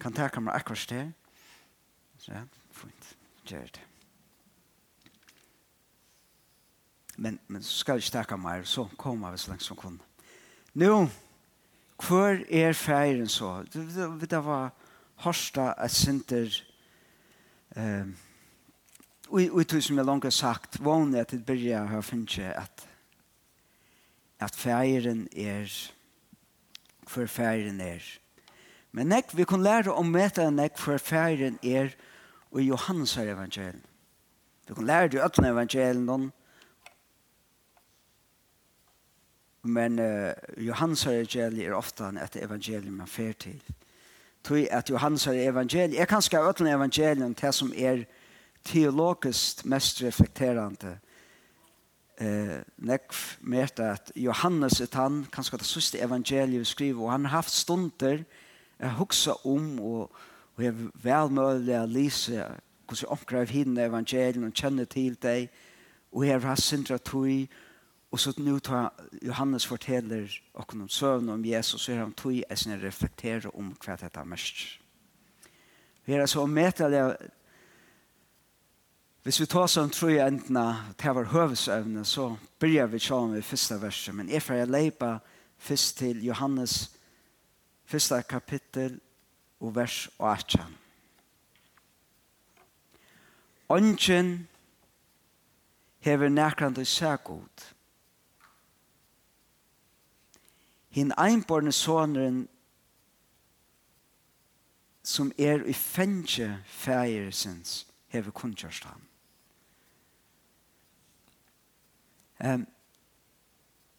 kan 0.00 0.12
ta 0.12 0.28
kamera 0.28 0.58
akkurat 0.58 0.78
sted, 0.78 1.12
så 2.18 2.32
ja, 2.32 2.42
fint, 2.74 3.14
gjør 3.46 3.70
det. 3.78 3.84
men, 7.18 7.38
men 7.48 7.62
så 7.62 7.80
skal 7.82 7.98
vi 7.98 8.06
ikke 8.06 8.14
takke 8.14 8.36
mer, 8.38 8.62
så 8.64 8.86
kommer 8.96 9.34
vi 9.34 9.38
så 9.42 9.50
langt 9.50 9.62
som 9.66 9.76
kunne. 9.76 9.98
Nå, 10.78 11.08
hvor 12.06 12.38
er 12.50 12.72
ferien 12.72 13.28
så? 13.28 13.64
Det, 13.72 13.88
det, 13.94 14.30
det 14.30 14.44
var 14.44 14.70
hørsta 15.24 15.72
et 15.84 15.90
sinter 15.90 16.52
um, 17.76 18.14
ut 19.30 19.74
som 19.82 19.98
jeg 19.98 20.06
langt 20.06 20.24
har 20.24 20.30
sagt, 20.30 20.78
vanlig 20.84 21.20
at 21.20 21.34
det 21.34 21.44
begynner 21.46 21.74
jeg 21.74 21.88
har 21.88 22.06
finnet 22.06 22.38
at 22.54 22.86
at 24.40 24.54
ferien 24.54 25.26
er 25.36 25.66
hvor 27.08 27.26
ferien 27.26 27.80
er. 27.80 28.02
Men 28.92 29.06
nek, 29.06 29.36
vi 29.36 29.44
kan 29.44 29.62
lære 29.62 29.92
om 29.92 30.06
meta 30.12 30.50
nek 30.50 30.78
hvor 30.78 30.98
ferien 30.98 31.58
er 31.62 31.94
og 32.52 32.62
Johannes 32.62 33.16
evangelien. 33.16 33.82
Vi 34.68 34.74
kan 34.74 34.86
lære 34.86 35.08
det 35.08 35.18
i 35.18 35.24
øtlen 35.24 35.46
evangelien 35.50 36.30
Men 39.62 39.98
uh, 39.98 40.32
Johannes 40.56 41.06
evangeliet 41.06 41.66
er 41.66 41.74
ofte 41.74 42.04
et 42.04 42.36
evangelium 42.42 42.94
man 42.94 43.06
fer 43.06 43.32
til. 43.32 43.62
Tui 44.44 44.66
at 44.70 44.90
Johans 44.90 45.26
evangeliet 45.26 46.00
er 46.00 46.06
kanskje 46.06 46.40
øtlen 46.40 46.72
evangelium 46.72 47.34
til 47.34 47.52
som 47.52 47.72
er 47.76 48.04
teologiskt 48.64 49.66
mest 49.66 50.02
reflekterande. 50.02 50.98
Eh, 52.20 52.58
nekv 52.78 53.14
med 53.40 53.80
at 53.80 54.12
Johannes 54.16 54.80
er 54.80 54.88
han, 54.92 55.26
kanskje 55.32 55.58
det 55.58 55.66
siste 55.66 56.00
evangeliet 56.02 56.66
skriver, 56.66 57.02
og 57.02 57.12
han 57.12 57.24
har 57.24 57.36
haft 57.36 57.50
stunder 57.50 58.24
jeg 58.78 58.90
huksa 58.90 59.32
om 59.44 59.80
og, 59.80 60.10
og 60.56 60.64
jeg 60.64 60.74
vel 61.02 61.30
mulig 61.30 61.74
å 61.78 61.86
lise 61.86 62.44
hvordan 62.88 63.12
omkrar 63.14 63.46
av 63.46 63.52
hinne 63.52 63.86
evangeliet 63.86 64.42
og 64.42 64.54
kjenner 64.54 64.86
til 64.90 65.16
deg 65.22 65.48
og 66.12 66.24
jeg 66.24 66.38
har 66.38 66.48
hatt 66.52 66.62
sindra 66.62 66.98
tog 66.98 67.48
Og 68.10 68.20
så 68.20 68.32
nu 68.36 68.58
tar 68.58 68.94
Johannes 69.22 69.66
forteller 69.66 70.32
okkur 70.54 70.82
om 70.82 70.88
søvn 70.88 71.28
om 71.28 71.44
Jesus, 71.44 71.82
så 71.82 71.92
er 71.92 71.98
han 71.98 72.12
tog 72.12 72.32
i 72.32 72.44
sin 72.54 72.82
reflektere 72.82 73.50
om 73.54 73.74
hva 73.84 73.96
dette 74.00 74.20
er 74.20 74.24
mest. 74.28 74.80
Vi 76.06 76.14
er 76.14 76.26
så 76.26 76.40
ommetelig 76.40 77.16
Hvis 79.22 79.40
vi 79.40 79.46
tar 79.46 79.66
sånn 79.68 79.90
tror 79.92 80.10
jeg 80.10 80.24
enten 80.24 80.56
til 80.96 81.12
vår 81.12 81.26
høvesøvne, 81.34 82.04
så 82.04 82.38
begynner 82.58 82.86
vi 82.88 82.98
sånn 83.02 83.34
med 83.34 83.44
første 83.44 83.76
verset. 83.82 84.14
Men 84.14 84.30
jeg 84.32 84.40
får 84.42 84.70
leipa 84.70 85.18
først 85.58 85.98
til 85.98 86.22
Johannes 86.24 86.94
første 87.84 88.22
kapittel 88.22 89.00
og 89.60 89.74
vers 89.76 90.08
18. 90.18 90.76
Ønsken 93.70 94.48
hever 96.00 96.28
nærkant 96.28 96.78
og 96.78 96.86
sær 96.86 97.16
godt. 97.16 97.74
hin 100.90 101.12
einborne 101.18 101.72
sonren 101.72 102.48
som 105.02 105.32
er 105.38 105.64
i 105.64 105.72
fengje 105.72 106.50
fægersens 106.66 107.86
hever 108.12 108.30
kunnkjørst 108.30 108.84
ham. 108.84 109.02
Um, 112.44 112.66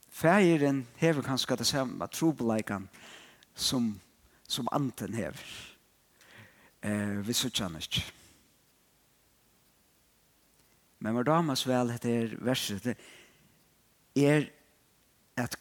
fægeren 0.10 0.88
hever 0.96 1.22
kanskje 1.22 1.55
det 1.55 1.67
samme 1.67 2.08
trobeleikene 2.08 2.88
som, 3.55 4.00
som 4.48 4.67
anten 4.72 5.13
hever. 5.13 5.43
Uh, 6.86 7.27
vi 7.27 7.34
sørger 7.34 7.67
han 7.67 7.75
ikke. 7.75 8.05
Men 10.99 11.15
vår 11.15 11.23
damas 11.23 11.67
vel 11.67 11.91
heter 11.91 12.36
verset 12.43 12.93
er 14.15 14.45
at 15.39 15.56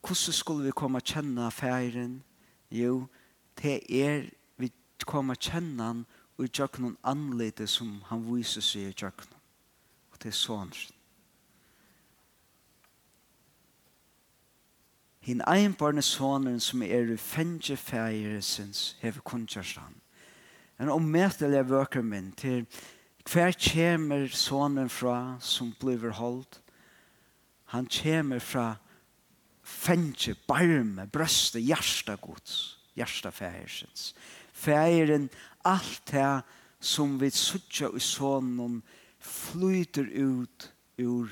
hvordan 0.00 0.32
skulle 0.32 0.64
vi 0.64 0.70
komme 0.70 0.98
og 0.98 1.04
kjenne 1.04 1.50
færen? 1.50 2.22
Jo, 2.70 3.06
det 3.62 3.80
er 4.02 4.30
vi 4.56 4.72
kommer 5.06 5.34
og 5.34 5.40
kjenne 5.40 5.82
han 5.82 6.06
og 6.38 6.48
gjøre 6.48 6.80
noen 6.80 6.96
anlede 7.04 7.66
som 7.68 8.00
han 8.08 8.24
viser 8.24 8.64
seg 8.64 8.88
i 8.88 8.96
tjøkkenen. 8.96 9.36
Og 10.12 10.22
det 10.22 10.32
er 10.32 10.38
sånn. 10.38 10.72
Hinn 15.20 15.42
einbarne 15.44 16.02
sonen 16.02 16.60
som 16.64 16.82
er 16.82 17.12
i 17.12 17.16
fengje 17.20 17.76
færesens 17.76 18.96
hever 19.02 19.20
kunnkjørstan. 19.20 19.98
En 20.80 20.88
ommetelig 20.88 21.66
vøker 21.68 22.02
min 22.02 22.32
til 22.32 22.64
hver 23.28 23.52
kjemer 23.52 24.30
sonen 24.32 24.88
fra 24.88 25.36
som 25.44 25.74
blir 25.80 26.16
holdt. 26.16 26.62
Han 27.74 27.86
kjemer 27.86 28.40
fra 28.40 28.78
fengje, 29.70 30.34
barme, 30.48 31.06
brøste, 31.06 31.60
hjärsta 31.62 32.16
gods, 32.20 32.78
hjärsta 32.98 33.30
fæhersens. 33.30 34.14
Fæheren, 34.52 35.30
alt 35.64 36.02
det 36.10 36.42
som 36.80 37.20
vi 37.20 37.30
suttja 37.30 37.88
i 37.96 38.00
sonen, 38.00 38.82
flyter 39.20 40.08
ut 40.16 40.72
ur 40.98 41.30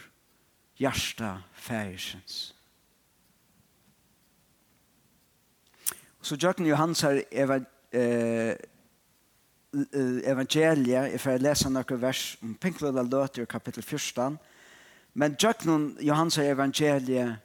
hjärsta 0.79 1.39
fæhersens. 1.53 2.55
Så 6.23 6.37
Jørgen 6.37 6.67
Johans 6.67 7.01
her 7.01 7.23
eh, 7.93 8.57
evangelia, 10.25 11.03
jeg 11.09 11.21
får 11.21 11.39
lese 11.41 11.71
noen 11.71 12.01
vers 12.01 12.37
om 12.43 12.55
Pinkløla 12.55 13.03
Løter, 13.03 13.45
kapittel 13.45 13.83
14. 13.83 14.39
Men 15.15 15.37
Jørgen 15.43 15.97
Johans 16.01 16.37
her 16.37 16.53
evangelia 16.53 17.37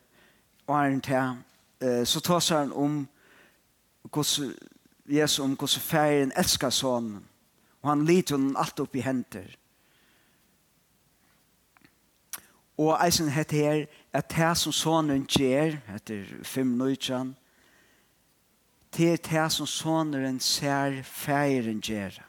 og 0.68 0.76
er 0.76 0.92
en 0.92 1.02
til, 1.02 1.36
eh, 1.82 2.06
så 2.06 2.20
tar 2.20 2.40
seg 2.40 2.58
han 2.58 2.72
om 2.72 3.02
hvordan 4.12 4.54
Jesus 5.06 5.40
om 5.40 5.56
hvordan 5.58 5.82
ferien 5.82 6.32
elsker 6.36 6.70
sånn, 6.70 7.24
Og 7.84 7.90
han 7.90 8.06
liter 8.06 8.38
henne 8.38 8.56
alt 8.56 8.80
opp 8.80 8.96
i 8.96 9.02
henter. 9.04 9.58
Og 12.80 12.96
eisen 12.96 13.28
heter 13.30 13.58
her, 13.58 13.82
at 14.14 14.30
det 14.32 14.58
som 14.58 14.72
sonen 14.72 15.26
gjør, 15.28 15.76
etter 15.92 16.24
5-19, 16.48 17.34
det 18.96 19.10
er 19.12 19.18
det 19.18 19.52
som 19.52 19.68
sonen 19.68 20.40
ser 20.40 21.02
færen 21.04 21.82
gjør. 21.84 22.22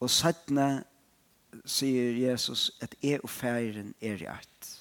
Og 0.00 0.10
sattene 0.10 0.84
sier 1.64 2.16
Jesus 2.16 2.70
at 2.80 2.94
jeg 3.02 3.20
og 3.24 3.30
feiren 3.30 3.94
er 4.00 4.22
i 4.22 4.28
eit. 4.30 4.72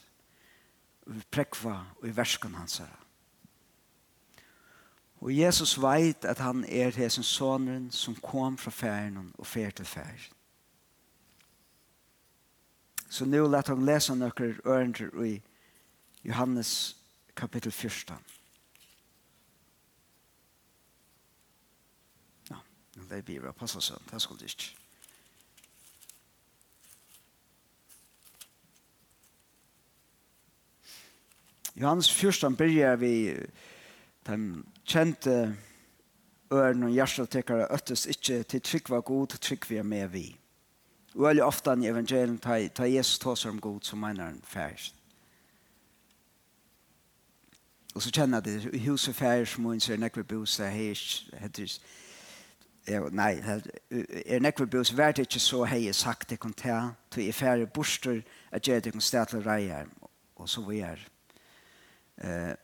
Vi 1.10 1.22
prekva 1.32 1.80
og 1.98 2.08
i 2.08 2.16
versken 2.16 2.56
hans 2.56 2.78
her. 2.84 2.96
Og 5.20 5.38
Jesus 5.38 5.82
veit 5.82 6.26
at 6.26 6.40
han 6.40 6.64
er 6.64 6.96
hesen 6.96 7.24
sonen 7.24 7.90
som 7.92 8.16
kom 8.24 8.58
fra 8.58 8.72
feiren 8.72 9.34
og 9.38 9.48
fer 9.48 9.72
til 9.76 9.86
feiren. 9.86 10.36
Så 13.10 13.26
nå 13.26 13.48
lät 13.48 13.68
han 13.68 13.86
lese 13.86 14.14
noen 14.16 14.60
ørender 14.66 15.24
i 15.26 15.40
Johannes 16.24 16.96
kapitel 17.36 17.72
14. 17.72 18.16
Ja, 22.52 22.62
det 23.10 23.26
blir 23.26 23.42
bra. 23.42 23.52
Passa 23.52 23.82
sig. 23.82 23.98
Det 24.12 24.22
skulle 24.22 24.40
det 24.40 24.54
ikke. 24.54 24.79
Johannes 31.80 32.12
14 32.12 32.56
byrjar 32.56 32.96
vi 32.96 33.36
den 34.28 34.66
kjente 34.86 35.56
øren 36.52 36.84
og 36.84 36.90
hjertetekere 36.92 37.68
øttes 37.74 38.06
ikke 38.06 38.44
til 38.44 38.62
trygg 38.62 38.90
var 38.90 39.02
god, 39.02 39.28
trygg 39.28 39.70
vi 39.70 39.78
er 39.78 39.84
med 39.84 40.08
vi. 40.08 40.40
Og 41.16 41.24
veldig 41.24 41.44
ofte 41.44 41.72
i 41.80 41.88
evangelien 41.88 42.38
tar 42.38 42.68
ta 42.76 42.84
Jesus 42.84 43.40
seg 43.40 43.52
om 43.52 43.62
god, 43.62 43.80
så 43.82 43.96
mener 43.96 44.24
han 44.24 44.42
færst. 44.44 44.96
Og 47.96 48.02
så 48.02 48.12
kjenner 48.12 48.38
jeg 48.38 48.46
det, 48.46 48.74
i 48.74 48.88
huset 48.90 49.16
færst, 49.16 49.54
som 49.54 49.64
hun 49.64 49.80
ser 49.80 49.98
nekve 49.98 50.24
bose, 50.24 50.64
her 50.64 51.00
heter 51.40 51.80
Ja, 52.88 53.00
nei, 53.12 53.38
er 54.26 54.40
nekve 54.40 54.68
bose, 54.68 54.98
vært 54.98 55.16
det 55.16 55.28
ikke 55.30 55.40
så 55.40 55.64
hei 55.64 55.94
sagt 55.94 56.30
det 56.30 56.40
kan 56.40 56.54
ta, 56.54 56.90
til 57.12 57.28
i 57.28 57.32
færre 57.32 57.68
borster, 57.68 58.22
at 58.52 58.68
jeg 58.68 58.84
det 58.84 58.92
kan 58.92 59.02
stedle 59.02 59.46
reier, 59.46 59.86
og 60.36 60.50
så 60.50 60.62
vi 60.62 60.80
er. 60.80 61.00
Eh, 62.24 62.56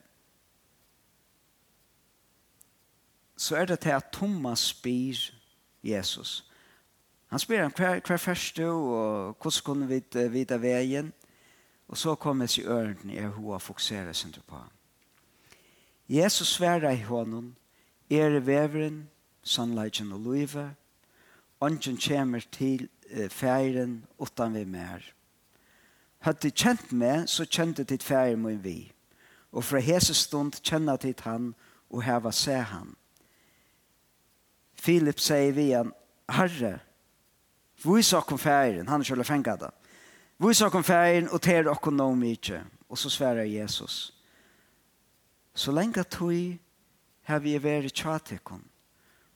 så 3.38 3.56
er 3.56 3.66
det 3.66 3.80
til 3.80 3.90
at 3.90 4.12
Thomas 4.14 4.60
spyr 4.60 5.16
Jesus. 5.84 6.52
Han 7.28 7.40
spyr 7.40 7.62
ham 7.62 7.74
hver, 7.76 8.00
hver 8.08 8.18
først 8.18 8.58
du, 8.58 8.70
og 8.70 9.38
hvordan 9.42 9.62
kunne 9.64 9.88
vi 9.88 10.28
vite 10.30 10.62
veien? 10.62 11.14
Og 11.88 11.98
så 11.98 12.16
kommer 12.16 12.48
til 12.48 12.66
ørnen 12.66 13.10
i 13.10 13.20
hun 13.20 13.54
og 13.54 13.62
sin 14.14 14.36
på 14.48 14.56
ham. 14.56 14.72
Jesus 16.10 16.48
sverar 16.48 16.92
i 16.92 17.02
hånden, 17.02 17.56
er 18.10 18.40
veveren, 18.40 19.10
sannleggen 19.44 20.12
og 20.12 20.20
løyve, 20.20 20.76
ånden 21.62 21.98
kommer 22.08 22.46
til 22.52 22.90
eh, 23.10 23.30
feiren 23.30 24.06
utan 24.20 24.54
vi 24.54 24.64
mer. 24.64 25.14
Hadde 26.20 26.50
du 26.50 26.50
kjent 26.50 26.92
meg, 26.92 27.30
så 27.30 27.46
kjente 27.46 27.84
ditt 27.84 28.04
feir 28.04 28.36
min 28.36 28.64
vi 28.64 28.95
og 29.56 29.64
fra 29.64 29.80
hese 29.80 30.14
stund 30.14 30.60
kjenne 30.60 30.98
til 31.00 31.16
han 31.24 31.54
og 31.90 32.04
heva 32.04 32.32
se 32.36 32.58
han. 32.60 32.92
Filip 34.76 35.20
sier 35.24 35.56
vi 35.56 35.72
han, 35.72 35.94
Herre, 36.30 36.80
vi 37.86 38.02
sa 38.04 38.20
kom 38.22 38.38
færen, 38.38 38.88
han 38.88 39.02
er 39.02 39.08
kjøle 39.08 39.24
fengt 39.24 39.48
det. 39.62 39.72
Vi 40.38 40.54
sa 40.54 40.70
kom 40.70 40.84
færen 40.84 41.30
og 41.32 41.42
ter 41.42 41.70
okkur 41.72 41.94
no 41.96 42.12
mykje. 42.16 42.64
Og 42.90 42.98
så 42.98 43.10
sverar 43.10 43.44
Jesus. 43.44 44.14
Så 45.54 45.72
lenge 45.72 46.04
tog 46.04 46.58
har 47.22 47.40
vi 47.40 47.56
vært 47.64 47.96
tjatekon, 47.96 48.62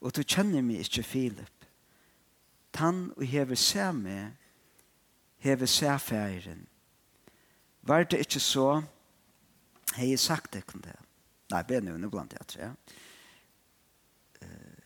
og 0.01 0.13
du 0.15 0.21
kjenner 0.23 0.61
meg 0.61 0.83
ikke 0.83 1.03
Filip. 1.03 1.65
Tann 2.73 3.09
og 3.17 3.25
hever 3.25 3.55
se 3.55 3.87
meg, 3.93 4.35
hever 5.39 5.65
se 5.65 5.99
færen. 5.99 6.67
Var 7.81 8.03
det 8.03 8.19
ikke 8.19 8.39
så, 8.39 8.83
Hei 9.95 10.17
sagt 10.17 10.53
det 10.53 10.65
kunde. 10.65 10.93
Nei, 11.49 11.63
be 11.63 11.81
nu 11.81 11.97
nu 11.97 12.09
blant 12.09 12.33
jeg, 12.33 12.47
tror 12.47 12.61
jeg. 12.61 12.73
Eh. 14.41 14.83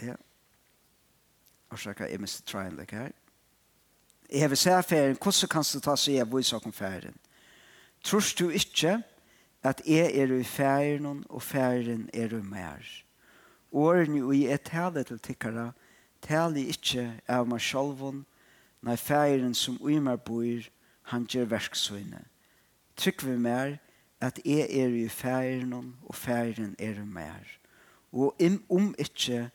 Det. 0.00 0.16
Och 1.68 1.78
så 1.78 1.94
kan 1.94 2.10
jeg 2.10 2.20
miste 2.20 2.42
trøyen 2.42 2.78
and 2.80 2.90
her. 2.90 3.10
Jeg 4.32 4.50
vil 4.50 4.56
se 4.56 4.70
affæren, 4.70 5.16
hvordan 5.22 5.48
kan 5.48 5.64
du 5.72 5.80
ta 5.80 5.96
seg 5.96 6.20
av 6.20 6.36
vise 6.36 6.56
om 6.56 6.72
færen? 6.72 7.16
Trors 8.04 8.34
du 8.34 8.48
ikke 8.48 9.02
at 9.62 9.82
jeg 9.86 10.16
er 10.16 10.32
i 10.32 10.44
færen 10.44 11.24
og 11.28 11.42
færen 11.42 12.10
er 12.14 12.32
i 12.32 12.42
mer? 12.42 13.04
Årene 13.72 14.24
og 14.24 14.36
i 14.36 14.46
et 14.46 14.62
tale 14.62 15.04
til 15.04 15.18
tikkere, 15.18 15.72
taler 16.22 16.68
ikke 16.68 17.20
av 17.28 17.48
meg 17.48 17.60
selv, 17.60 18.24
når 18.80 18.96
færen 18.96 19.54
som 19.54 19.78
i 19.90 19.98
meg 19.98 20.22
bor, 20.22 20.70
han 21.10 21.26
gjør 21.26 21.48
verksøyne. 21.50 22.24
Trykk 22.96 23.24
vi 23.26 23.36
mer 23.40 23.78
at 24.20 24.38
jeg 24.44 24.68
er 24.70 24.92
i 24.94 25.08
færen 25.08 25.72
og 25.74 26.14
færen 26.14 26.76
er 26.78 27.00
i 27.00 27.06
mer. 27.06 27.56
Og 28.12 28.36
om 28.68 28.94
ikke 28.98 29.50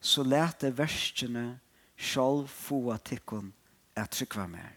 så 0.00 0.22
lete 0.22 0.72
verskene 0.78 1.60
selv 1.96 2.48
få 2.48 2.96
tikkun 3.04 3.52
at 3.96 4.14
vi 4.14 4.46
mer. 4.46 4.74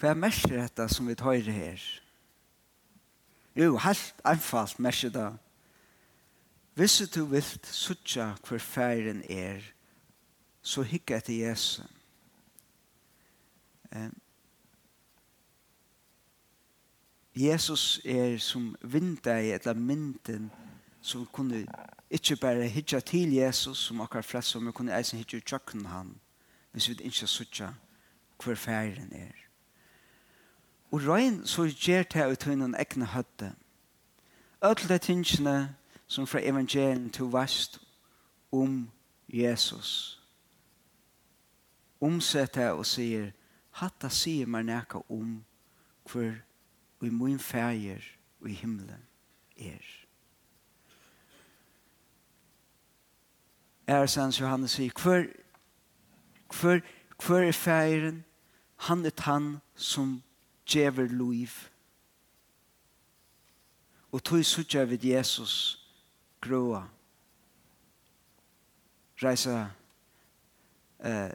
Hva 0.00 0.14
merker 0.16 0.56
dette 0.56 0.86
som 0.88 1.08
vi 1.10 1.14
tar 1.14 1.44
her? 1.44 1.82
Jo, 3.52 3.76
helt 3.76 4.22
anfalt 4.24 4.78
mest 4.80 5.12
det 5.12 5.26
Hvis 6.74 7.02
du 7.14 7.24
vil 7.24 7.44
suttja 7.62 8.34
hver 8.48 8.58
færen 8.58 9.22
er, 9.30 9.60
så 10.62 10.82
hikker 10.82 11.14
jeg 11.14 11.24
til 11.24 11.34
Jesu. 11.34 11.82
Jesus 17.36 18.00
er 18.04 18.38
som 18.38 18.76
vindeg 18.82 19.52
eller 19.52 19.74
mynden 19.74 20.50
som 21.00 21.26
kunne 21.26 21.66
ikke 22.10 22.36
bare 22.36 22.68
hitja 22.68 23.00
til 23.00 23.32
Jesus 23.32 23.78
som 23.78 24.00
akkurat 24.00 24.24
flest 24.24 24.48
som 24.48 24.72
kunne 24.72 24.96
eisen 24.98 25.18
hitja 25.18 25.38
i 25.38 25.40
tjøkken 25.40 25.86
han 25.86 26.14
hvis 26.72 26.88
vi 26.88 26.94
ikke 27.00 27.26
suttja 27.26 27.72
hver 28.44 28.54
færen 28.54 29.12
er. 29.12 29.34
Og 30.90 31.06
røyen 31.06 31.46
så 31.46 31.62
gjør 31.62 32.02
det 32.02 32.30
ut 32.32 32.44
hun 32.44 32.62
en 32.62 32.74
egne 32.74 33.06
høtte. 33.06 33.54
Ødle 34.64 34.98
tingene 34.98 35.76
som 36.10 36.26
fra 36.26 36.40
evangelien 36.42 37.10
til 37.10 37.24
vast 37.24 37.80
om 38.52 38.90
Jesus. 39.28 40.22
Omsetter 42.00 42.70
og 42.70 42.86
sier, 42.86 43.28
hatta 43.78 44.08
sier 44.10 44.48
meg 44.50 44.66
nekka 44.66 45.04
om 45.06 45.36
hver 46.10 46.40
vi 46.98 47.06
i 47.06 47.14
min 47.14 47.38
fæger 47.38 48.02
i 48.42 48.56
himmelen 48.58 49.06
er. 49.56 49.86
Æresens 53.88 54.40
Johannes 54.40 54.74
sier, 54.80 54.90
hver, 55.02 55.28
hver, 56.60 56.80
hver 57.26 57.46
er 57.46 57.52
feiren? 57.52 58.24
Han 58.76 59.06
er 59.06 59.14
han 59.18 59.60
som 59.74 60.22
djever 60.66 61.06
liv. 61.06 61.54
Og 64.12 64.24
tog 64.24 64.44
suttja 64.44 64.84
vid 64.84 65.04
Jesus 65.04 65.79
grua. 66.40 66.88
Reisa, 69.22 69.70
eh, 70.98 71.32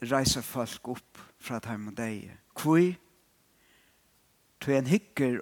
reisa 0.00 0.42
folk 0.42 0.88
opp 0.88 1.18
fra 1.38 1.60
heim 1.64 1.88
og 1.88 1.96
deg. 1.96 2.30
Hvor? 2.56 2.94
Tu 4.60 4.70
en 4.72 4.86
hikker 4.86 5.40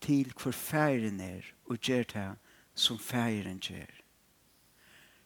til 0.00 0.32
hvor 0.38 0.52
færen 0.52 1.20
er 1.20 1.46
og 1.66 1.78
gjør 1.78 2.02
det 2.02 2.36
som 2.74 2.98
færen 2.98 3.58
gjør. 3.58 3.90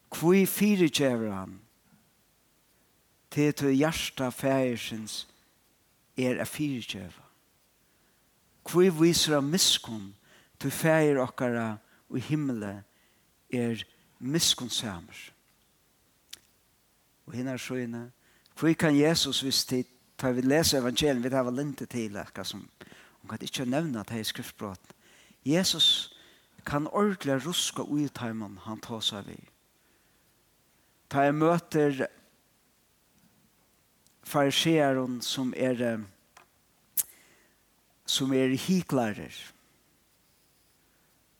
Hvor 0.09 0.46
fire 0.46 0.88
gjør 0.88 1.33
han? 1.33 1.61
Til 3.31 3.53
til 3.53 3.74
hjertet 3.77 5.27
er 6.16 6.40
a 6.40 6.44
fire 6.44 6.81
gjør. 6.81 7.12
Hvor 8.70 8.90
viser 9.01 9.35
han 9.35 9.51
miskunn 9.51 10.14
Tu 10.58 10.70
feir 10.70 11.20
okkara 11.22 11.78
og 12.08 12.20
himmelen 12.28 12.82
er 13.52 13.82
miskunnsamer. 14.18 15.18
Og 17.28 17.36
hinn 17.36 17.48
er 17.48 17.60
sjøyne. 17.60 18.08
Hvor 18.58 18.72
kan 18.74 18.96
Jesus 18.96 19.40
hvis 19.44 19.64
tid, 19.64 19.84
tar 20.18 20.34
vi 20.34 20.42
lese 20.42 20.80
evangelien, 20.80 21.22
vi 21.22 21.30
tar 21.30 21.44
vel 21.46 21.60
lente 21.60 21.86
til, 21.86 22.16
akka 22.18 22.42
som, 22.44 22.64
hun 23.20 23.30
kan 23.30 23.42
ikke 23.42 23.68
nevne 23.68 24.00
at 24.00 24.10
det 24.10 24.18
er 24.18 24.26
skriftbrot. 24.26 24.94
Jesus 25.46 26.14
kan 26.66 26.88
ordentlig 26.90 27.38
ruska 27.46 27.82
ui 27.82 28.08
taimen 28.08 28.58
han 28.64 28.80
tar 28.82 29.00
seg 29.04 29.28
vi. 29.30 29.38
Ta 31.08 31.22
jeg 31.24 31.36
møter 31.38 32.02
fariseren 34.26 35.20
som 35.24 35.54
er 35.56 36.02
som 38.08 38.32
er 38.32 38.56
hiklarer. 38.56 39.32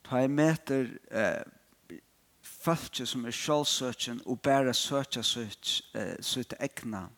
Ta 0.09 0.23
jeg 0.23 0.31
meter 0.33 0.87
eh, 1.13 1.99
fölkje 2.41 3.05
som 3.07 3.27
er 3.29 3.35
sjålsøkjen 3.37 4.23
og 4.25 4.41
bare 4.41 4.73
søkja 4.75 5.23
sitt, 5.23 5.83
eh, 5.95 6.17
sitt 6.25 6.55
egna, 6.61 7.09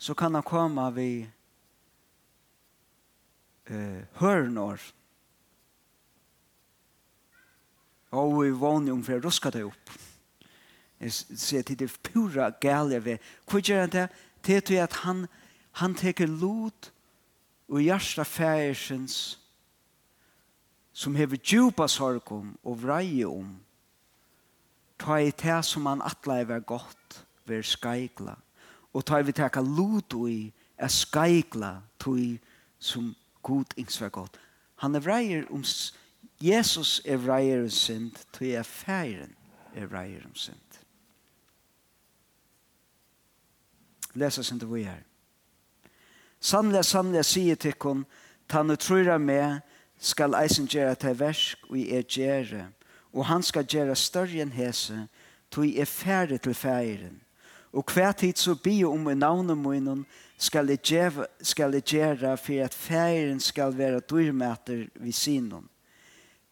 så 0.00 0.14
kan 0.16 0.34
han 0.34 0.46
komme 0.46 0.86
vi 0.96 1.10
eh, 3.68 4.00
hørnår 4.16 4.80
og 8.10 8.40
vi 8.42 8.50
vannig 8.50 8.92
om 8.92 9.02
for 9.04 9.12
jeg 9.12 9.24
ruska 9.24 9.50
det 9.54 9.64
opp. 9.64 9.92
Jeg 11.00 11.12
sier 11.12 11.62
til 11.62 11.78
det 11.78 11.92
pura 12.02 12.50
gale 12.60 12.98
ved. 13.04 13.20
Hva 13.46 13.60
gjør 13.60 13.84
han 13.84 13.92
det? 13.92 14.08
Det 14.46 14.70
er 14.70 14.82
at 14.82 14.96
han, 15.04 15.26
han 15.78 15.94
teker 15.94 16.26
lot 16.26 16.90
og 17.68 17.84
hjertet 17.84 18.26
færsens 18.26 19.38
som 21.00 21.16
hever 21.16 21.40
djupa 21.40 21.86
sorgum 21.88 22.52
og 22.60 22.82
vreie 22.82 23.24
om, 23.24 23.54
ta 25.00 25.16
i 25.16 25.30
det 25.32 25.62
som 25.64 25.86
han 25.88 26.02
atla 26.04 26.42
er 26.42 26.60
godt, 26.60 27.22
ver 27.48 27.64
skeigla, 27.64 28.34
og 28.92 29.06
ta 29.08 29.20
i 29.20 29.24
vi 29.24 29.32
teka 29.32 29.62
lot 29.64 30.12
i 30.28 30.52
er 30.76 30.92
skeigla, 30.92 31.78
tog 31.98 32.36
som 32.78 33.14
god 33.42 33.72
ings 33.80 34.00
var 34.00 34.12
godt. 34.12 34.36
Han 34.84 34.94
er 34.94 35.00
vreier 35.00 35.48
om, 35.50 35.64
Jesus 36.40 37.00
er 37.04 37.16
vreier 37.16 37.64
om 37.64 37.70
synd, 37.72 38.20
tog 38.32 38.48
er 38.48 38.62
feiren 38.62 39.32
er 39.74 39.88
vreier 39.88 40.26
om 40.26 40.34
synd. 40.34 40.80
Lesa 44.20 44.42
sin 44.42 44.58
det 44.58 44.68
vi 44.68 44.84
er. 44.84 45.04
Sannlega, 46.40 46.82
sannlega, 46.82 47.24
sier 47.24 47.56
tikkun, 47.56 48.04
tannu 48.48 48.76
trøyra 48.76 49.16
med, 49.18 49.60
skal 50.00 50.34
eisen 50.40 50.66
gjøre 50.66 50.94
til 50.94 51.18
versk 51.20 51.70
og 51.70 51.78
er 51.78 52.02
gjøre, 52.08 52.66
og 53.12 53.26
han 53.26 53.42
skal 53.42 53.66
gjøre 53.68 53.96
større 53.96 54.40
enn 54.42 54.54
hese, 54.54 55.06
tog 55.50 55.66
er 55.66 55.88
færre 55.88 56.38
til 56.38 56.54
færen. 56.54 57.20
Og 57.72 57.84
hver 57.94 58.12
tid 58.12 58.36
så 58.36 58.54
bi 58.54 58.82
om 58.84 59.10
i 59.10 59.14
navnet 59.14 59.58
munnen 59.58 60.06
skal 60.38 60.70
jeg 60.72 60.82
gjøre, 60.82 61.26
skal 61.42 61.74
jeg 61.74 61.82
gjøre 61.82 62.36
for 62.36 62.64
at 62.64 62.74
færen 62.74 63.40
skal 63.40 63.76
være 63.78 64.00
dyrmæter 64.00 64.86
ved 64.94 65.12
sinen. 65.12 65.68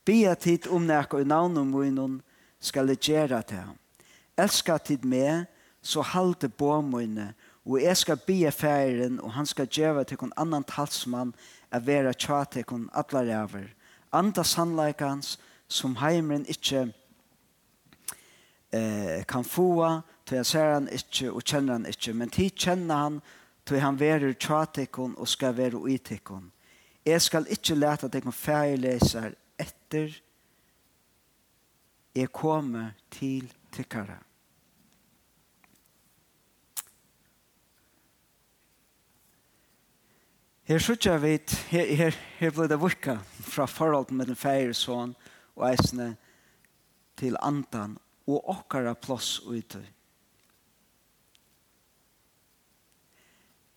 Bi 0.05 0.25
at 0.25 0.39
tid 0.39 0.69
om 0.71 0.83
nækka 0.83 1.19
i 1.19 1.25
navnet 1.25 1.67
munnen 1.67 2.21
skal 2.61 2.89
jeg 2.89 2.97
gjøre 2.97 3.43
til 3.43 3.57
ham. 3.57 3.79
Elskar 4.39 4.79
tid 4.79 5.03
med, 5.03 5.45
så 5.83 6.03
halte 6.03 6.49
på 6.49 6.81
munnen, 6.81 7.33
og 7.65 7.83
jeg 7.83 7.97
skal 7.97 8.17
bi 8.27 8.51
færen, 8.51 9.21
og 9.21 9.33
han 9.33 9.47
skal 9.47 9.67
gjøre 9.67 10.05
til 10.05 10.19
en 10.23 10.33
annan 10.37 10.65
talsmann 10.65 11.35
at 11.71 11.87
vera 11.87 12.13
tjatekon 12.13 12.89
atla 12.93 13.23
ræver. 13.23 13.69
Anda 14.13 14.45
sannleikans 14.45 15.39
som 15.69 15.97
heimren 15.97 16.47
ikkje 16.49 16.87
eh, 18.73 19.25
kan 19.29 19.45
fua, 19.45 20.01
tog 20.25 20.37
jeg 20.41 20.47
ser 20.47 20.73
han 20.73 20.89
ikkje 20.93 21.33
og 21.33 21.45
kjenner 21.45 21.79
han 21.79 21.89
ikkje, 21.89 22.15
men 22.15 22.33
tid 22.33 22.57
kjenner 22.57 23.03
han 23.05 23.21
tog 23.69 23.83
han 23.85 24.01
verur 24.01 24.33
tjatekon 24.33 25.17
og 25.19 25.29
skal 25.29 25.57
veru 25.57 25.85
itekon. 25.93 26.49
Jeg 27.05 27.21
skal 27.25 27.49
ikkje 27.53 27.77
leta 27.77 28.09
tekon 28.09 28.33
færleisar 28.33 29.35
etter 29.61 30.17
jeg 32.17 32.33
kommer 32.33 32.95
til 33.11 33.53
tikkara. 33.73 34.17
Her 40.69 40.79
sutja 40.79 41.17
vi, 41.17 41.39
her, 41.71 41.87
her, 41.97 42.17
her 42.39 42.51
ble 42.53 42.67
det 42.69 42.77
vukka 42.77 43.15
fra 43.41 43.65
forholden 43.65 44.19
med 44.21 44.29
den 44.29 44.37
feir 44.37 44.75
sånn 44.77 45.15
og 45.57 45.65
eisne 45.71 46.11
til 47.17 47.39
andan 47.41 47.95
og 48.29 48.51
okkara 48.53 48.93
plåss 48.93 49.31
ute. 49.49 49.81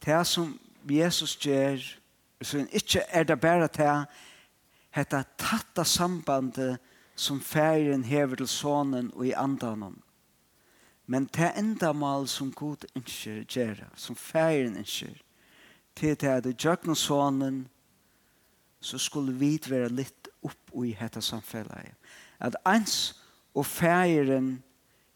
Det 0.03 0.19
som 0.27 0.51
Jesus 0.91 1.37
gjør, 1.39 1.79
så 2.43 2.65
ikke 2.67 3.05
er 3.07 3.23
det 3.23 3.39
bare 3.39 3.71
til 3.71 4.03
hetta 4.91 5.23
tatta 5.39 5.87
sambandet 5.87 6.75
som 7.15 7.39
feiren 7.39 8.03
hever 8.03 8.43
til 8.43 8.51
sånen 8.51 9.13
og 9.15 9.29
i 9.31 9.35
andan. 9.37 9.93
Men 11.07 11.31
det 11.31 11.55
enda 11.55 11.95
mal 11.95 12.27
som 12.27 12.51
Gud 12.51 12.83
ønsker 12.91 13.45
gjør, 13.47 13.85
som 13.95 14.19
feiren 14.19 14.75
ønsker 14.75 15.15
til 16.01 16.17
det 16.17 16.33
at 16.33 16.49
djøkken 16.57 16.95
sonen 16.95 17.67
så 18.81 18.97
skulle 18.97 19.33
vi 19.37 19.59
være 19.69 19.93
litt 19.93 20.29
opp 20.41 20.73
i 20.81 20.95
dette 20.97 21.21
samfunnet. 21.21 21.93
At 22.41 22.57
ens 22.65 23.13
og 23.53 23.65
feiren 23.69 24.63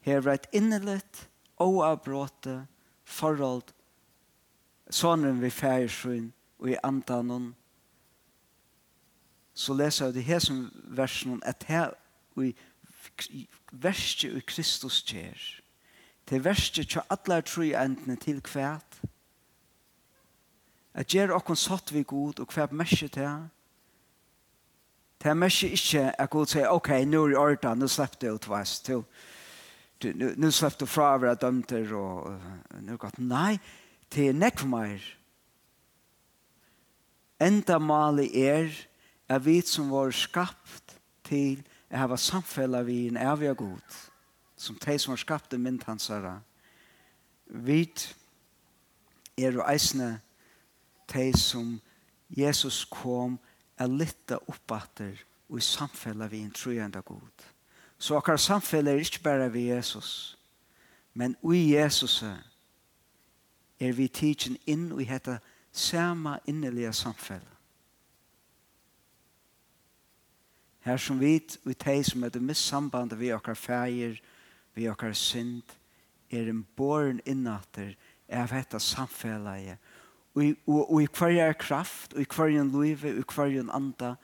har 0.05 0.21
vært 0.21 0.45
innelitt 0.53 1.25
og 1.57 1.81
avbråte 1.87 2.59
forhold 3.03 3.73
sonen 4.93 5.41
vi 5.41 5.49
feirsyn 5.49 6.29
og 6.61 6.69
i 6.69 6.79
antanen 6.83 7.53
så 9.55 9.73
leser 9.73 10.05
jeg 10.05 10.13
det 10.17 10.23
her 10.27 10.39
som 10.43 10.65
versen 10.97 11.39
at 11.47 11.63
her 11.67 11.93
i 12.37 12.51
verste 13.71 14.27
i 14.27 14.41
Kristus 14.43 15.01
kjer. 15.07 15.39
til 16.27 16.43
verste 16.43 16.83
til 16.83 17.01
alle 17.09 17.41
tre 17.41 17.67
endene 17.83 18.15
til 18.15 18.41
kvært 18.41 19.01
at 20.95 21.11
gjør 21.11 21.35
okkur 21.35 21.59
satt 21.59 21.91
vi 21.91 22.05
god 22.07 22.39
og 22.39 22.55
hva 22.55 22.67
merker 22.71 23.11
til 23.11 23.45
det 25.19 25.31
er 25.31 25.37
merker 25.37 25.73
ikke 25.73 26.03
at 26.21 26.29
god 26.29 26.51
sier 26.51 26.69
ok, 26.69 26.91
nå 27.07 27.23
er 27.25 27.33
i 27.33 27.39
orda, 27.39 27.73
nå 27.75 27.87
slepp 27.89 28.19
du 28.21 28.29
ut 28.35 28.47
veis 28.49 28.77
til 28.85 29.03
nå 30.05 30.51
slepp 30.53 30.79
du 30.79 30.85
fra 30.85 31.15
hver 31.17 31.37
dømter 31.39 31.93
og 31.97 32.81
nå 32.83 32.97
godt, 33.01 33.19
nei 33.19 33.57
det 34.13 34.29
er 34.29 34.37
nekk 34.37 34.61
for 34.63 35.07
enda 37.43 37.79
mali 37.79 38.29
er 38.39 38.69
er 39.27 39.39
vi 39.41 39.61
som 39.65 39.89
var 39.91 40.13
skapt 40.15 40.99
til 41.25 41.63
å 41.89 41.97
hava 41.97 42.17
samfella 42.19 42.83
vi 42.85 43.07
en 43.09 43.17
evig 43.17 43.55
god 43.57 44.03
som 44.55 44.77
de 44.79 44.99
som 44.99 45.15
var 45.15 45.23
skapt 45.23 45.55
i 45.55 45.59
mynd 45.59 45.83
hansara 45.87 46.37
vi 47.47 47.81
er 49.37 49.57
jo 49.57 49.65
eisne 49.65 50.19
de 51.13 51.31
som 51.37 51.79
Jesus 52.29 52.85
kom 52.85 53.39
er 53.77 53.91
litt 53.91 54.31
oppatter 54.47 55.19
og 55.49 55.59
i 55.59 55.61
samfellet 55.61 56.31
vi 56.31 56.41
en 56.41 56.51
trojende 56.51 57.01
god. 57.01 57.45
Så 57.97 58.17
akkurat 58.17 58.39
samfellet 58.39 58.93
er 58.93 59.03
ikke 59.03 59.23
bare 59.23 59.51
vi 59.51 59.69
Jesus, 59.69 60.37
men 61.13 61.35
i 61.53 61.75
Jesus 61.75 62.23
er 63.79 63.91
vi 63.93 64.07
tidsen 64.07 64.57
inn 64.65 64.91
og 64.91 65.01
i 65.01 65.09
dette 65.09 65.39
samme 65.71 66.39
innelige 66.47 66.93
samfellet. 66.93 67.51
Her 70.85 70.97
som 70.97 71.19
vi, 71.19 71.39
og 71.65 71.73
de 71.85 72.03
som 72.03 72.23
er 72.23 72.29
det 72.29 72.41
missambandet 72.41 73.19
vi 73.19 73.31
akkurat 73.33 73.57
feir, 73.57 74.19
vi 74.75 74.85
akkurat 74.85 75.17
synd, 75.17 75.63
er 76.29 76.49
en 76.49 76.65
born 76.77 77.19
innater 77.25 77.95
av 78.29 78.53
dette 78.53 78.79
samfellet 78.79 79.77
og 80.35 81.01
i 81.01 81.07
hverjar 81.07 81.53
kraft, 81.59 82.13
og 82.13 82.21
i 82.21 82.27
hverjan 82.35 82.71
løyve, 82.71 83.13
og 83.13 83.19
i 83.23 83.35
hverjan 83.35 83.71
anda, 83.71 84.15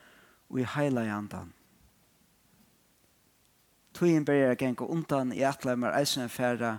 og 0.50 0.60
i 0.60 0.67
heila 0.76 1.06
andan. 1.08 1.54
Tøyen 3.93 4.26
ber 4.26 4.34
jeg 4.34 4.58
genga 4.58 4.88
undan 4.88 5.32
i 5.36 5.43
atle 5.43 5.76
mer 5.76 5.95
eisen 6.00 6.30
færa, 6.30 6.78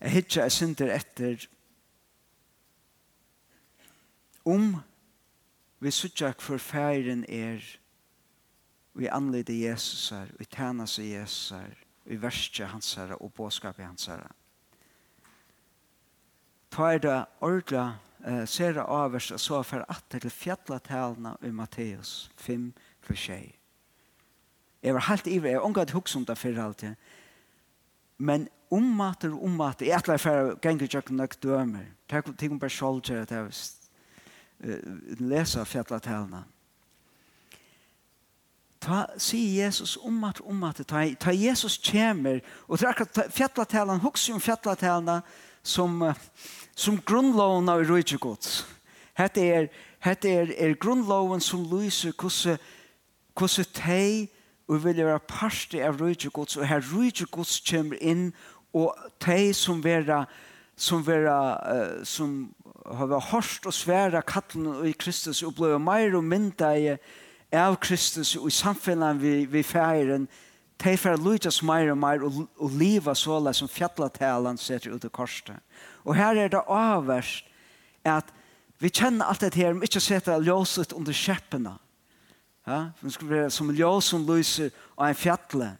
jeg 0.00 0.10
hitja 0.10 0.42
jeg 0.42 0.52
synder 0.52 0.92
etter, 0.94 1.46
om 4.48 4.76
vi 5.80 5.90
sutja 5.90 6.32
for 6.38 6.58
færen 6.58 7.24
er, 7.28 7.62
vi 8.94 9.06
anleder 9.06 9.54
Jesus 9.54 10.08
her, 10.10 10.30
vi 10.38 10.44
tjener 10.44 10.86
seg 10.86 11.12
Jesus 11.12 11.50
her, 11.54 11.74
vi 12.04 12.16
verste 12.22 12.66
hans 12.66 12.94
her 12.94 13.12
og 13.20 13.32
båskapet 13.36 13.84
hans 13.84 14.06
her. 14.06 14.24
Ta 16.70 16.92
er 16.94 16.98
det 16.98 17.18
ordentlig 17.40 17.84
eh, 18.24 18.44
ser 18.46 18.80
avers 18.82 19.30
og 19.34 19.40
så 19.40 19.62
fer 19.62 19.84
atter 19.88 20.22
til 20.24 20.30
fjallatalene 20.30 21.36
i 21.42 21.50
Matteus 21.54 22.30
5 22.36 22.72
for 23.04 23.18
seg. 23.18 23.54
Jeg 24.82 24.94
var 24.94 25.08
helt 25.08 25.26
ivrig, 25.26 25.50
jeg 25.56 25.60
omgatt 25.60 25.90
hukks 25.90 26.16
om 26.16 26.24
det 26.24 26.38
før 26.38 26.60
alltid. 26.68 26.94
Men 28.18 28.48
ommater 28.70 29.32
og 29.34 29.44
ommater, 29.44 29.86
jeg 29.86 29.98
atler 29.98 30.20
for 30.22 30.30
å 30.52 30.54
gjenge 30.62 30.86
ikke 30.86 31.14
nok 31.14 31.34
dømer. 31.42 31.86
Takk 32.08 32.28
om 32.28 32.36
ting 32.38 32.52
om 32.52 32.60
bare 32.60 32.72
skjold 32.72 33.02
til 33.08 33.22
at 33.22 33.30
jeg 33.30 33.44
leser 35.18 35.64
ta 38.88 39.04
sier 39.20 39.64
Jesus 39.64 39.96
om 40.00 40.24
at 40.24 40.40
om 40.40 40.64
at 40.64 40.80
ta, 40.86 41.04
ta 41.20 41.34
Jesus 41.34 41.76
kommer 41.78 42.40
og 42.68 42.80
det 42.80 43.28
fjalla 43.34 43.66
talan 43.68 44.00
hugsa 44.00 44.32
hokser 44.32 44.40
fjalla 44.40 44.76
talna 44.76 45.20
som 45.62 46.00
som 46.74 46.98
grunnloven 47.04 47.68
av 47.68 47.84
røyke 47.84 48.18
gods 48.18 48.64
hette 49.18 49.44
er 49.44 49.68
hette 50.00 50.30
er, 50.30 50.52
er 50.56 50.78
grunnloven 50.80 51.40
som 51.40 51.66
lyser 51.68 52.14
hvordan 52.16 52.58
hvordan 53.38 53.72
teg 53.74 54.28
og 54.68 54.84
vil 54.84 55.04
være 55.04 55.24
parste 55.28 55.80
av 55.84 56.00
røyke 56.00 56.30
gods 56.30 56.56
og 56.56 56.66
her 56.68 56.84
røyke 56.92 57.26
gods 57.30 57.60
kommer 57.60 58.00
inn 58.00 58.30
og 58.76 58.94
teg 59.20 59.54
som 59.56 59.82
vera 59.84 60.24
som 60.78 61.02
vera 61.02 61.38
uh, 61.66 62.04
som 62.06 62.54
har 62.86 63.08
vært 63.10 63.30
hårst 63.32 63.66
og 63.66 63.74
svære 63.74 64.22
kattelen 64.22 64.86
i 64.86 64.94
Kristus 64.96 65.42
og 65.42 65.56
ble 65.58 65.74
mer 65.82 66.14
og 66.16 66.24
mynda 66.24 66.70
i 66.78 66.92
av 67.52 67.76
Kristus 67.80 68.34
og 68.36 68.48
i 68.48 68.54
samfunnet 68.54 69.20
vi, 69.20 69.44
vi 69.44 69.62
færen, 69.62 70.28
de 70.84 70.96
færer 70.96 71.18
lyttes 71.18 71.62
mer 71.62 71.90
og 71.90 71.98
mer 71.98 72.22
og, 72.22 72.44
og 72.56 72.70
livet 72.70 73.16
så 73.16 73.40
som 73.52 73.68
fjallatalen 73.68 74.58
setter 74.58 74.94
ut 74.94 75.04
i 75.04 75.08
korset. 75.08 75.56
Og 76.04 76.14
her 76.14 76.36
er 76.36 76.48
det 76.48 76.62
avverst 76.68 77.44
at 78.04 78.24
vi 78.78 78.88
kjenner 78.88 79.26
alt 79.26 79.40
dette 79.40 79.58
her, 79.58 79.72
men 79.72 79.82
ikke 79.82 80.00
setter 80.00 80.38
ljóset 80.40 80.92
under 80.92 81.12
kjeppene. 81.12 81.74
Ja? 82.66 82.90
Det 83.02 83.12
skal 83.12 83.30
være 83.30 83.50
som 83.50 83.70
ljós 83.70 84.10
som 84.12 84.26
lyser 84.26 84.70
av 84.96 85.08
en 85.08 85.18
fjallet. 85.18 85.76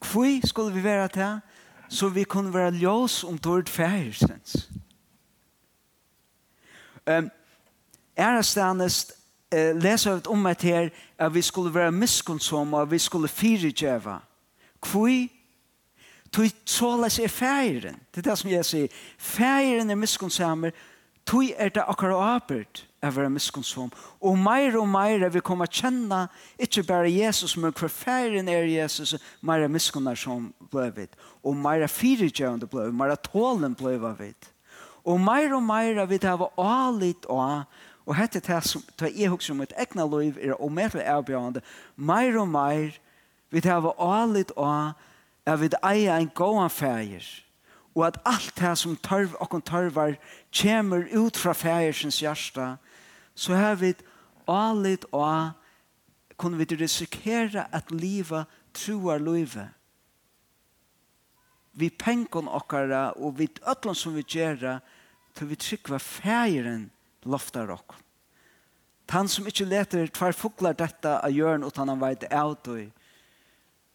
Hvor 0.00 0.46
skulle 0.46 0.74
vi 0.74 0.84
være 0.84 1.08
til? 1.08 1.40
Så 1.88 2.08
vi 2.08 2.24
kunne 2.24 2.54
være 2.54 2.74
ljós 2.74 3.24
om 3.24 3.38
dårlig 3.38 3.68
færesens. 3.68 4.68
Um, 7.06 7.30
Ærestanest 8.18 9.15
eh, 9.52 9.74
leser 9.76 10.14
vi 10.14 10.28
om 10.28 10.46
et 10.46 10.62
her 10.62 10.90
at 11.18 11.34
vi 11.34 11.42
skulle 11.42 11.74
være 11.74 11.92
miskunnsomme 11.92 12.76
og 12.76 12.90
vi 12.90 12.98
skulle 12.98 13.28
fyrigjøve. 13.28 14.18
Hvor 14.86 15.08
Tui 16.32 16.50
såles 16.66 17.18
er 17.18 17.28
færen. 17.28 17.96
Det 18.14 18.20
er 18.20 18.30
det 18.30 18.38
som 18.38 18.50
jeg 18.50 18.64
sier. 18.64 18.88
Færen 19.18 19.90
er 19.90 19.96
miskonsamer. 19.96 20.70
Tui 21.26 21.54
er 21.56 21.68
det 21.68 21.84
akkurat 21.88 22.36
apert 22.36 22.82
av 23.02 23.14
å 23.14 23.16
være 23.16 23.32
miskunnsom. 23.32 23.88
Og 24.20 24.36
meir 24.38 24.76
og 24.78 24.88
meir 24.90 25.24
er 25.24 25.32
vi 25.32 25.42
kommer 25.44 25.70
kjenne 25.70 26.26
ikke 26.60 26.84
bare 26.86 27.10
Jesus, 27.10 27.56
men 27.56 27.72
hver 27.72 27.90
færen 27.90 28.48
er 28.48 28.68
Jesus, 28.68 29.16
meir 29.40 29.64
er 29.64 29.72
miskunnar 29.72 30.18
som 30.18 30.52
bløvit. 30.70 31.16
Og 31.42 31.56
meir 31.56 31.86
er 31.86 31.92
fyrirgjøvende 31.92 32.68
bløvit, 32.70 32.94
meir 32.94 33.14
er 33.14 33.22
tålen 33.30 33.74
bløvavit. 33.74 34.52
Og 35.06 35.20
meir 35.22 35.54
og 35.54 35.62
meir 35.62 36.02
er 36.02 36.10
vi 36.10 36.18
det 36.18 36.30
av 36.30 36.48
alit 36.58 37.26
og 37.30 37.64
Og 38.06 38.16
hette 38.16 38.40
det 38.40 38.60
som 38.64 38.82
tar 38.96 39.10
jeg 39.10 39.30
hukse 39.30 39.52
om 39.52 39.60
et 39.60 39.74
egna 39.78 40.06
liv 40.06 40.38
er 40.38 40.54
og 40.54 40.72
mer 40.72 40.94
avbjørende. 40.94 41.60
Mer 41.96 42.38
og 42.38 42.48
mer 42.48 42.94
vi 43.50 43.60
tar 43.60 43.82
av 43.82 43.94
alit 43.98 44.52
av 44.56 44.94
at 45.46 45.60
vi 45.60 45.70
eier 45.82 46.16
en 46.16 46.30
gåan 46.34 46.70
fægir 46.70 47.26
og 47.96 48.06
at 48.06 48.18
alt 48.28 48.52
det 48.60 48.74
som 48.78 48.96
tørv 48.96 49.36
og 49.40 49.62
tørvar 49.64 50.18
kommer 50.52 51.06
ut 51.16 51.36
fra 51.36 51.52
fægirsens 51.52 52.20
hjärsta 52.20 52.76
så 53.34 53.54
har 53.54 53.74
vi 53.74 53.94
alit 54.48 55.04
og 55.12 55.50
kunne 56.36 56.58
vi 56.58 56.76
risikere 56.76 57.66
at 57.72 57.90
livet 57.90 58.44
truar 58.74 59.18
livet. 59.18 59.68
Vi 61.72 61.90
pengon 61.90 62.48
okkara 62.48 63.12
og 63.16 63.38
vi 63.38 63.48
ötlun 63.62 63.94
som 63.94 64.14
vi 64.14 64.22
gjerra 64.22 64.80
til 65.34 65.48
vi 65.48 65.56
trykva 65.56 65.98
fægiren 65.98 66.90
loftar 67.26 67.70
okkur. 67.74 68.02
Tan 69.06 69.28
som 69.30 69.46
ikkje 69.46 69.68
leter 69.70 70.08
tvær 70.10 70.34
fuklar 70.34 70.74
detta 70.74 71.20
av 71.22 71.30
jørn 71.30 71.66
utan 71.66 71.92
han 71.92 72.00
veit 72.02 72.26
autoi. 72.32 72.88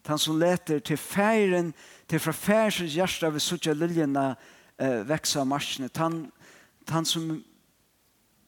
Tan 0.08 0.20
som 0.20 0.39
leter 0.39 0.80
til 0.80 0.98
færen, 0.98 1.74
til 2.08 2.20
fra 2.20 2.32
færsens 2.32 2.96
hjärsta 2.96 3.30
vi 3.30 3.39
suttja 3.44 3.76
liljena 3.76 4.36
eh, 4.80 5.04
veksa 5.08 5.44
marsjene. 5.46 5.91
Tan, 5.91 6.32
tan 6.88 7.06
som 7.06 7.41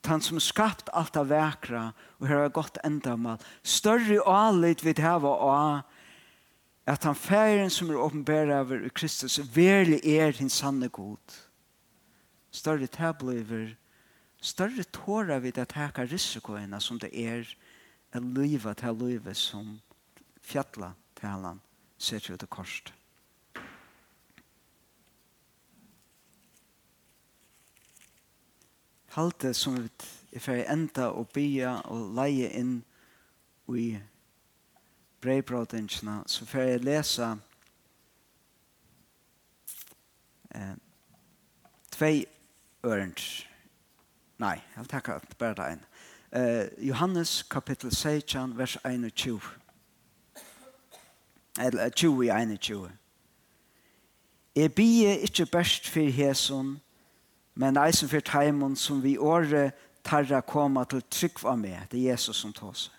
han 0.07 0.21
som 0.21 0.39
skapt 0.39 0.89
alt 0.91 1.15
av 1.15 1.29
vekra 1.31 1.83
og 2.19 2.27
her 2.27 2.43
har 2.43 2.55
gått 2.55 2.79
endamal. 2.83 3.39
Større 3.63 4.19
alit 4.27 4.83
vi 4.83 4.95
hava 4.99 5.31
og 5.31 5.91
at 6.87 7.05
han 7.07 7.15
færen 7.15 7.71
som 7.71 7.91
er 7.91 8.01
åpenbæra 8.03 8.59
over 8.59 8.89
Kristus 8.89 9.39
verlig 9.55 10.01
er 10.03 10.31
din 10.31 10.49
sanne 10.49 10.89
god. 10.89 11.39
Større 12.51 12.87
tabloiver 12.87 13.75
større 14.43 14.83
tårer 14.83 15.39
vi 15.39 15.51
det 15.51 15.69
teka 15.71 16.03
risikoene 16.05 16.79
som 16.83 16.99
det 16.99 17.13
er 17.15 17.47
å 18.13 18.19
lyve 18.19 18.73
til 18.75 18.99
lyve 18.99 19.33
som 19.35 19.77
fjallet 20.43 20.99
til 21.15 21.47
han 21.47 21.61
ser 21.97 22.25
ut 22.27 22.43
i 22.43 22.49
korset. 22.51 22.91
Halte 29.13 29.53
som 29.53 29.77
vi 29.77 29.87
er 30.33 30.41
ferdig 30.41 30.65
enda 30.73 31.11
og 31.13 31.29
bya 31.35 31.77
og 31.93 32.15
leie 32.17 32.49
inn 32.57 32.79
i 33.69 33.93
breibrådingsene, 35.23 36.23
så 36.27 36.45
får 36.49 36.65
jeg 36.67 36.83
lese 36.83 37.29
eh, 40.51 40.75
tvei 41.93 42.25
ørens 42.83 43.29
Nei, 44.37 44.55
jeg 44.75 44.77
vil 44.77 44.87
takke 44.87 45.19
bare 45.37 45.53
det 45.53 45.71
en. 45.71 45.85
Uh, 46.33 46.87
Johannes 46.87 47.43
kapittel 47.43 47.95
16, 47.95 48.57
vers 48.57 48.77
21. 48.85 49.41
Eller 51.61 51.89
20 51.89 52.25
i 52.25 52.29
21. 52.29 52.91
Jeg 54.55 54.73
bie 54.73 55.19
ikke 55.19 55.45
best 55.45 55.89
for 55.89 56.09
hesen, 56.09 56.81
men 57.55 57.77
eisen 57.77 58.09
for 58.09 58.19
teimen 58.19 58.75
som 58.75 59.03
vi 59.03 59.17
året 59.17 59.73
tarra 60.03 60.41
koma 60.41 60.83
til 60.83 61.03
trygg 61.09 61.45
av 61.45 61.57
meg. 61.57 61.87
Det 61.91 61.99
er 61.99 62.11
Jesus 62.11 62.41
som 62.41 62.53
tar 62.53 62.73
seg. 62.77 62.93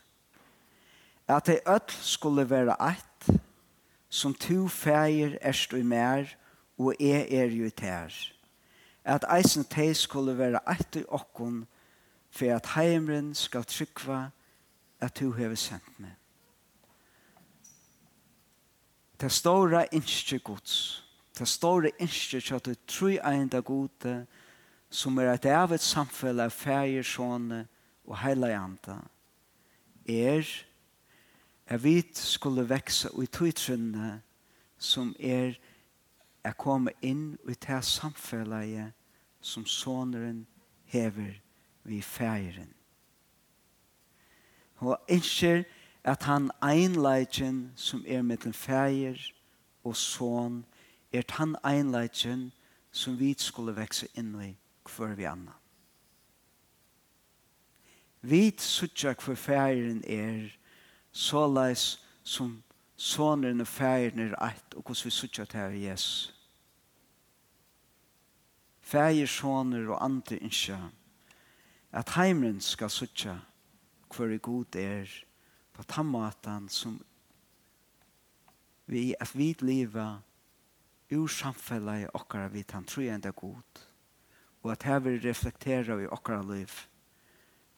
At 1.29 1.47
det 1.47 1.61
ødel 1.67 1.99
skulle 2.05 2.51
være 2.51 2.77
ett, 2.91 3.41
som 4.11 4.35
to 4.35 4.69
feir 4.69 5.39
erst 5.43 5.73
og 5.75 5.85
mer, 5.85 6.29
og 6.79 6.95
jeg 7.01 7.27
er 7.31 7.51
jo 7.51 7.71
tær. 7.71 8.07
Er 8.11 8.35
at 9.05 9.25
eisen 9.37 9.65
te 9.65 9.95
skulle 9.95 10.39
være 10.39 10.61
eit 10.71 10.97
i 10.97 11.05
okkon 11.09 11.65
for 12.31 12.55
at 12.55 12.67
heimren 12.75 13.35
skal 13.35 13.65
trykva 13.65 14.29
at 15.01 15.21
du 15.21 15.33
hever 15.33 15.55
sendt 15.55 15.99
meg. 16.01 16.15
Det 19.21 19.33
store 19.33 19.87
innskje 19.95 20.39
gods, 20.39 21.05
det 21.39 21.49
store 21.49 21.91
innskje 21.99 22.41
til 22.41 22.55
at 22.55 22.67
du 22.67 22.75
tror 22.87 23.21
enda 23.29 23.61
gode 23.61 24.27
som 24.91 25.19
er 25.19 25.33
et 25.33 25.47
av 25.47 25.73
et 25.73 25.83
samfunn 25.83 26.41
av 26.41 26.51
fæger, 26.55 27.03
sånne 27.03 27.65
og 28.05 28.19
heila 28.21 28.53
anda 28.57 28.99
er 30.05 30.45
at 31.67 31.85
vi 31.85 32.03
skulle 32.15 32.69
vekse 32.69 33.11
og 33.11 33.25
i 33.25 33.27
tøytrunne 33.33 34.21
som 34.79 35.15
er 35.19 35.57
er 36.45 36.53
komme 36.53 36.93
inn 37.03 37.39
i 37.49 37.55
det 37.55 37.85
samfunnet 37.85 38.93
som 39.41 39.67
såneren 39.67 40.47
hever 40.93 41.41
vi 41.85 42.01
feiren. 42.03 42.75
Og 44.77 44.99
innskjer 45.09 45.65
at 46.05 46.23
han 46.29 46.51
einleitjen 46.63 47.73
som 47.77 48.05
er 48.07 48.23
med 48.23 48.45
den 48.45 48.53
feir 48.53 49.21
og 49.85 49.97
son 49.97 50.65
er 51.13 51.25
han 51.31 51.57
einleitjen 51.65 52.53
som 52.93 53.19
vi 53.19 53.35
skulle 53.39 53.77
vekse 53.77 54.09
inn 54.15 54.35
i 54.41 54.55
hver 54.85 55.15
vi 55.17 55.25
anna. 55.25 55.57
Vi 58.21 58.53
suttja 58.59 59.15
hver 59.15 59.37
feiren 59.37 60.05
er 60.05 60.53
såleis 61.13 62.01
som 62.23 62.63
soneren 62.97 63.61
og 63.61 63.67
færen 63.67 64.19
er 64.19 64.37
eit 64.43 64.75
og 64.77 64.89
hos 64.89 65.05
vi 65.05 65.11
suttja 65.11 65.45
til 65.45 65.81
Jesus 65.81 66.34
fægir 68.95 69.27
soner 69.27 69.89
og 69.91 70.05
andre 70.05 70.39
innskja, 70.39 70.79
at 71.93 72.15
heimren 72.15 72.61
skal 72.61 72.91
suttja 72.91 73.39
hver 74.15 74.37
i 74.37 74.39
god 74.39 74.77
er 74.79 75.11
på 75.75 75.83
tammatan 75.83 76.69
som 76.71 77.01
vi 78.87 79.15
at 79.19 79.33
vi 79.35 79.55
liva 79.61 80.21
ur 81.11 81.27
samfellet 81.27 82.05
i 82.05 82.11
okkara 82.15 82.49
vi 82.49 82.63
tan 82.63 82.87
enda 82.99 83.31
god 83.31 83.83
og 84.63 84.73
at 84.73 84.83
her 84.83 84.99
vil 84.99 85.21
reflektera 85.21 85.99
i 86.01 86.07
okkara 86.07 86.43
liv 86.43 86.71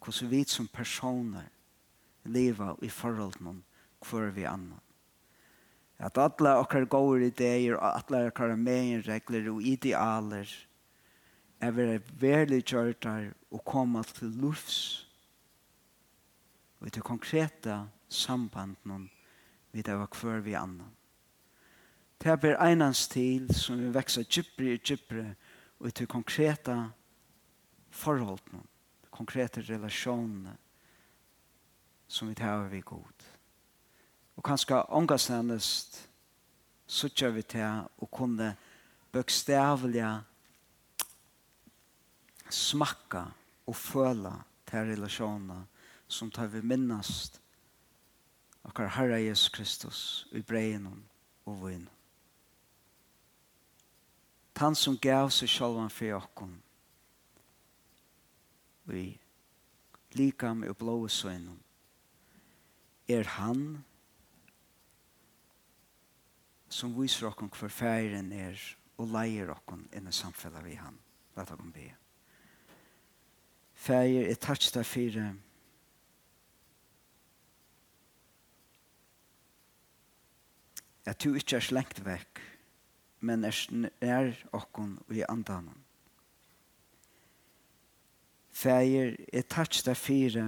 hvordan 0.04 0.30
vi 0.30 0.44
som 0.44 0.68
personer 0.68 1.48
leva 2.24 2.74
i 2.82 2.88
forhold 2.88 3.40
noen 3.40 3.64
hver 4.06 4.30
vi 4.30 4.44
annan. 4.44 4.82
At 5.98 6.18
alle 6.18 6.58
okkara 6.60 6.84
gode 6.84 7.26
ideer 7.26 7.76
og 7.78 7.86
alle 7.96 8.26
okkara 8.28 8.56
megenregler 8.56 9.48
og 9.50 9.62
idealer 9.62 10.50
er 11.60 11.72
være 11.72 12.00
verlig 12.20 12.64
kjørtar 12.64 13.30
og 13.50 13.64
koma 13.64 14.02
til 14.02 14.34
lufs 14.40 15.06
og 16.80 16.92
til 16.92 17.02
konkreta 17.02 17.86
sambanden 18.08 19.10
vi 19.72 19.82
det 19.82 19.96
var 19.98 20.06
kvar 20.06 20.40
vi 20.40 20.54
annan. 20.54 20.92
Det 22.18 22.44
er 22.44 22.62
einans 22.64 23.08
til 23.08 23.54
som 23.54 23.78
vi 23.78 23.92
vekser 23.92 24.24
djupere 24.24 24.74
og 24.74 24.84
djupere 24.84 25.34
og 25.80 25.94
til 25.94 26.06
konkreta 26.06 26.76
forholdene, 27.90 28.62
konkreta 29.10 29.60
relasjonene 29.60 30.56
som 32.08 32.28
vi 32.28 32.34
tar 32.34 32.68
vi 32.68 32.80
god. 32.80 33.24
Og 34.36 34.44
kanskje 34.44 34.82
ångastendest 34.88 36.08
sutja 36.86 37.28
vi 37.34 37.42
til 37.42 37.84
å 37.98 38.06
kunne 38.06 38.54
bøkstavlige 39.12 40.10
smakka 42.50 43.24
og 43.66 43.76
føla 43.76 44.34
til 44.66 44.92
relasjoner 44.92 45.64
som 46.08 46.30
tar 46.30 46.50
vi 46.52 46.62
minnast 46.62 47.40
akkar 48.66 48.90
Herre 48.96 49.20
Jesus 49.22 49.48
Kristus 49.48 50.00
i 50.32 50.42
breien 50.42 50.86
og 51.46 51.60
vinn. 51.62 51.86
Han 54.56 54.74
som 54.74 54.96
gav 54.98 55.30
seg 55.34 55.50
sjálvan 55.52 55.92
fyrir 55.92 56.16
okkom 56.16 56.54
i 58.94 59.06
likam 60.16 60.64
og 60.64 60.78
blåa 60.80 61.10
søgnen 61.12 61.58
er 63.10 63.28
han 63.36 63.84
som 66.72 66.94
viser 66.96 67.28
okkom 67.28 67.52
hver 67.54 67.70
færen 67.70 68.32
er 68.32 68.58
og 68.96 69.12
leier 69.12 69.52
okkur 69.52 69.84
inn 69.92 70.08
i 70.08 70.14
samfellet 70.14 70.64
vi 70.64 70.74
han. 70.80 70.98
La 71.36 71.44
okkom 71.44 71.72
be. 71.74 71.90
Fæger, 73.76 74.26
jeg 74.26 74.38
takk 74.40 74.64
deg 74.74 74.86
for 74.88 75.18
at 81.06 81.22
du 81.22 81.36
ikke 81.38 81.56
er 81.60 81.62
slengt 81.62 82.00
vekk, 82.02 82.40
men 83.20 83.44
er 83.46 83.58
nær 83.70 84.32
okkon 84.56 84.96
og 85.04 85.12
i 85.14 85.22
andan. 85.28 85.68
Fæger, 88.50 89.14
jeg 89.32 89.48
takk 89.52 89.76
deg 89.86 89.96
for 90.00 90.40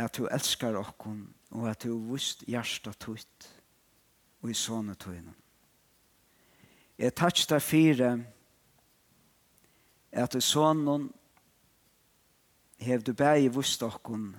at 0.00 0.16
du 0.16 0.28
elskar 0.28 0.78
okkon 0.78 1.24
og 1.50 1.66
at 1.70 1.82
du 1.82 1.96
vust 2.10 2.44
hjärsta 2.48 2.92
tutt 2.92 3.48
og 4.40 4.52
i 4.52 4.56
sånne 4.56 4.94
tøynen. 5.00 5.34
Jeg 7.00 7.16
takk 7.16 7.40
deg 7.50 7.64
for 7.64 8.04
at 8.04 8.39
at 10.12 10.34
i 10.34 10.42
noen 10.74 11.10
hev 12.80 13.02
du 13.02 13.12
bæg 13.12 13.44
i 13.44 13.52
vustokken 13.54 14.36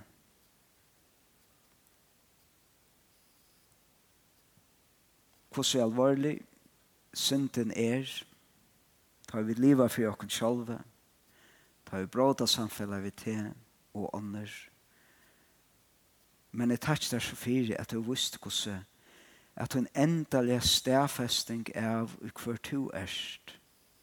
hvordan 5.54 5.84
alvorlig 5.84 6.42
synden 7.14 7.72
er 7.72 8.08
tar 9.28 9.42
vi 9.42 9.54
livet 9.54 9.92
for 9.92 10.12
okken 10.12 10.30
sjálve 10.30 10.80
tar 11.86 12.00
vi 12.00 12.06
bråda 12.06 12.46
samfellet 12.46 13.04
vi 13.04 13.12
til 13.12 13.52
og 13.94 14.16
ånder 14.16 14.52
men 16.52 16.72
jeg 16.72 16.82
takk 16.82 17.12
der 17.12 17.20
så 17.20 17.36
fyrir 17.36 17.78
at 17.80 17.92
du 17.92 18.02
vust 18.02 18.40
hvordan 18.42 18.84
at 19.56 19.74
hun 19.74 19.88
endelig 19.96 20.64
stedfesting 20.64 21.76
av 21.76 22.16
hver 22.20 22.58
to 22.64 22.90
erst 22.94 23.58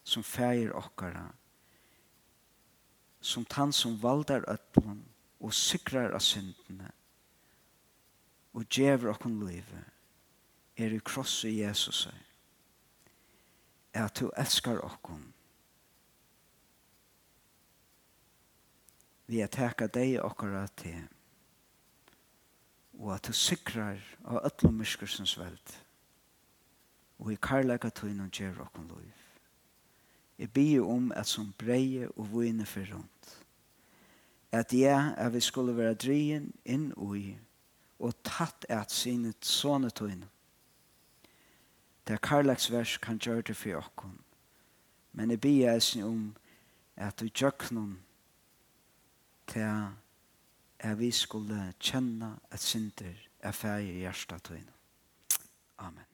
som 0.04 0.22
feir 0.22 0.72
okkara 0.76 1.32
som 3.20 3.44
tann 3.44 3.72
som 3.72 3.98
valdar 4.02 4.44
ötlun 4.50 5.02
og 5.40 5.54
sikrar 5.54 6.14
av 6.14 6.22
syndene 6.22 6.90
og 8.54 8.66
djever 8.70 9.12
okkon 9.12 9.40
livet 9.46 10.78
er 10.78 10.94
i 10.94 11.02
kross 11.04 11.44
i 11.44 11.58
Jesus 11.60 12.06
er 13.92 14.04
at 14.04 14.20
du 14.20 14.30
elskar 14.38 14.80
okkon 14.84 15.26
vi 19.28 19.42
er 19.44 19.52
teka 19.52 19.90
deg 19.92 20.18
okkara 20.24 20.66
til 20.78 21.04
og 22.98 23.12
at 23.14 23.28
du 23.28 23.34
sikrar 23.36 24.02
av 24.24 24.42
ötlun 24.46 24.78
myskursens 24.78 25.36
veld 25.38 25.78
og 27.18 27.32
i 27.34 27.40
karlaga 27.42 27.90
tøynum 27.90 28.30
djever 28.30 28.66
okkon 28.66 28.90
liv 28.94 29.17
Jeg 30.39 30.53
bier 30.53 30.86
om 30.86 31.12
at 31.16 31.26
som 31.26 31.53
breie 31.59 32.09
og 32.09 32.32
vune 32.32 32.66
for 32.66 32.86
rundt. 32.95 33.45
At 34.53 34.72
jeg, 34.72 35.14
at 35.16 35.32
vi 35.34 35.41
skulle 35.41 35.76
være 35.76 35.95
drien 35.95 36.53
inn 36.64 36.93
ui, 36.97 37.36
og 37.99 38.14
tatt 38.24 38.66
et 38.70 38.93
sine 38.95 39.34
sånne 39.43 39.91
tøyne. 39.91 40.28
Det 42.07 42.14
er 42.14 42.22
karlagsvers 42.24 42.97
kan 43.03 43.18
gjøre 43.18 43.43
det 43.51 43.57
for 43.57 43.82
okken. 43.82 44.14
Men 45.12 45.30
jeg 45.30 45.41
bier 45.41 45.74
eisen 45.74 46.03
om 46.07 46.22
at 46.97 47.20
du 47.20 47.26
gjør 47.28 47.72
noen 47.74 47.99
til 49.49 49.66
at 50.78 50.99
vi 50.99 51.11
skulle 51.11 51.72
kjenne 51.80 52.36
et 52.53 52.62
synder 52.62 53.24
er 53.41 53.53
ferdig 53.53 53.97
i 53.97 54.05
hjertet 54.07 54.43
tøyne. 54.49 54.72
Amen. 55.78 56.07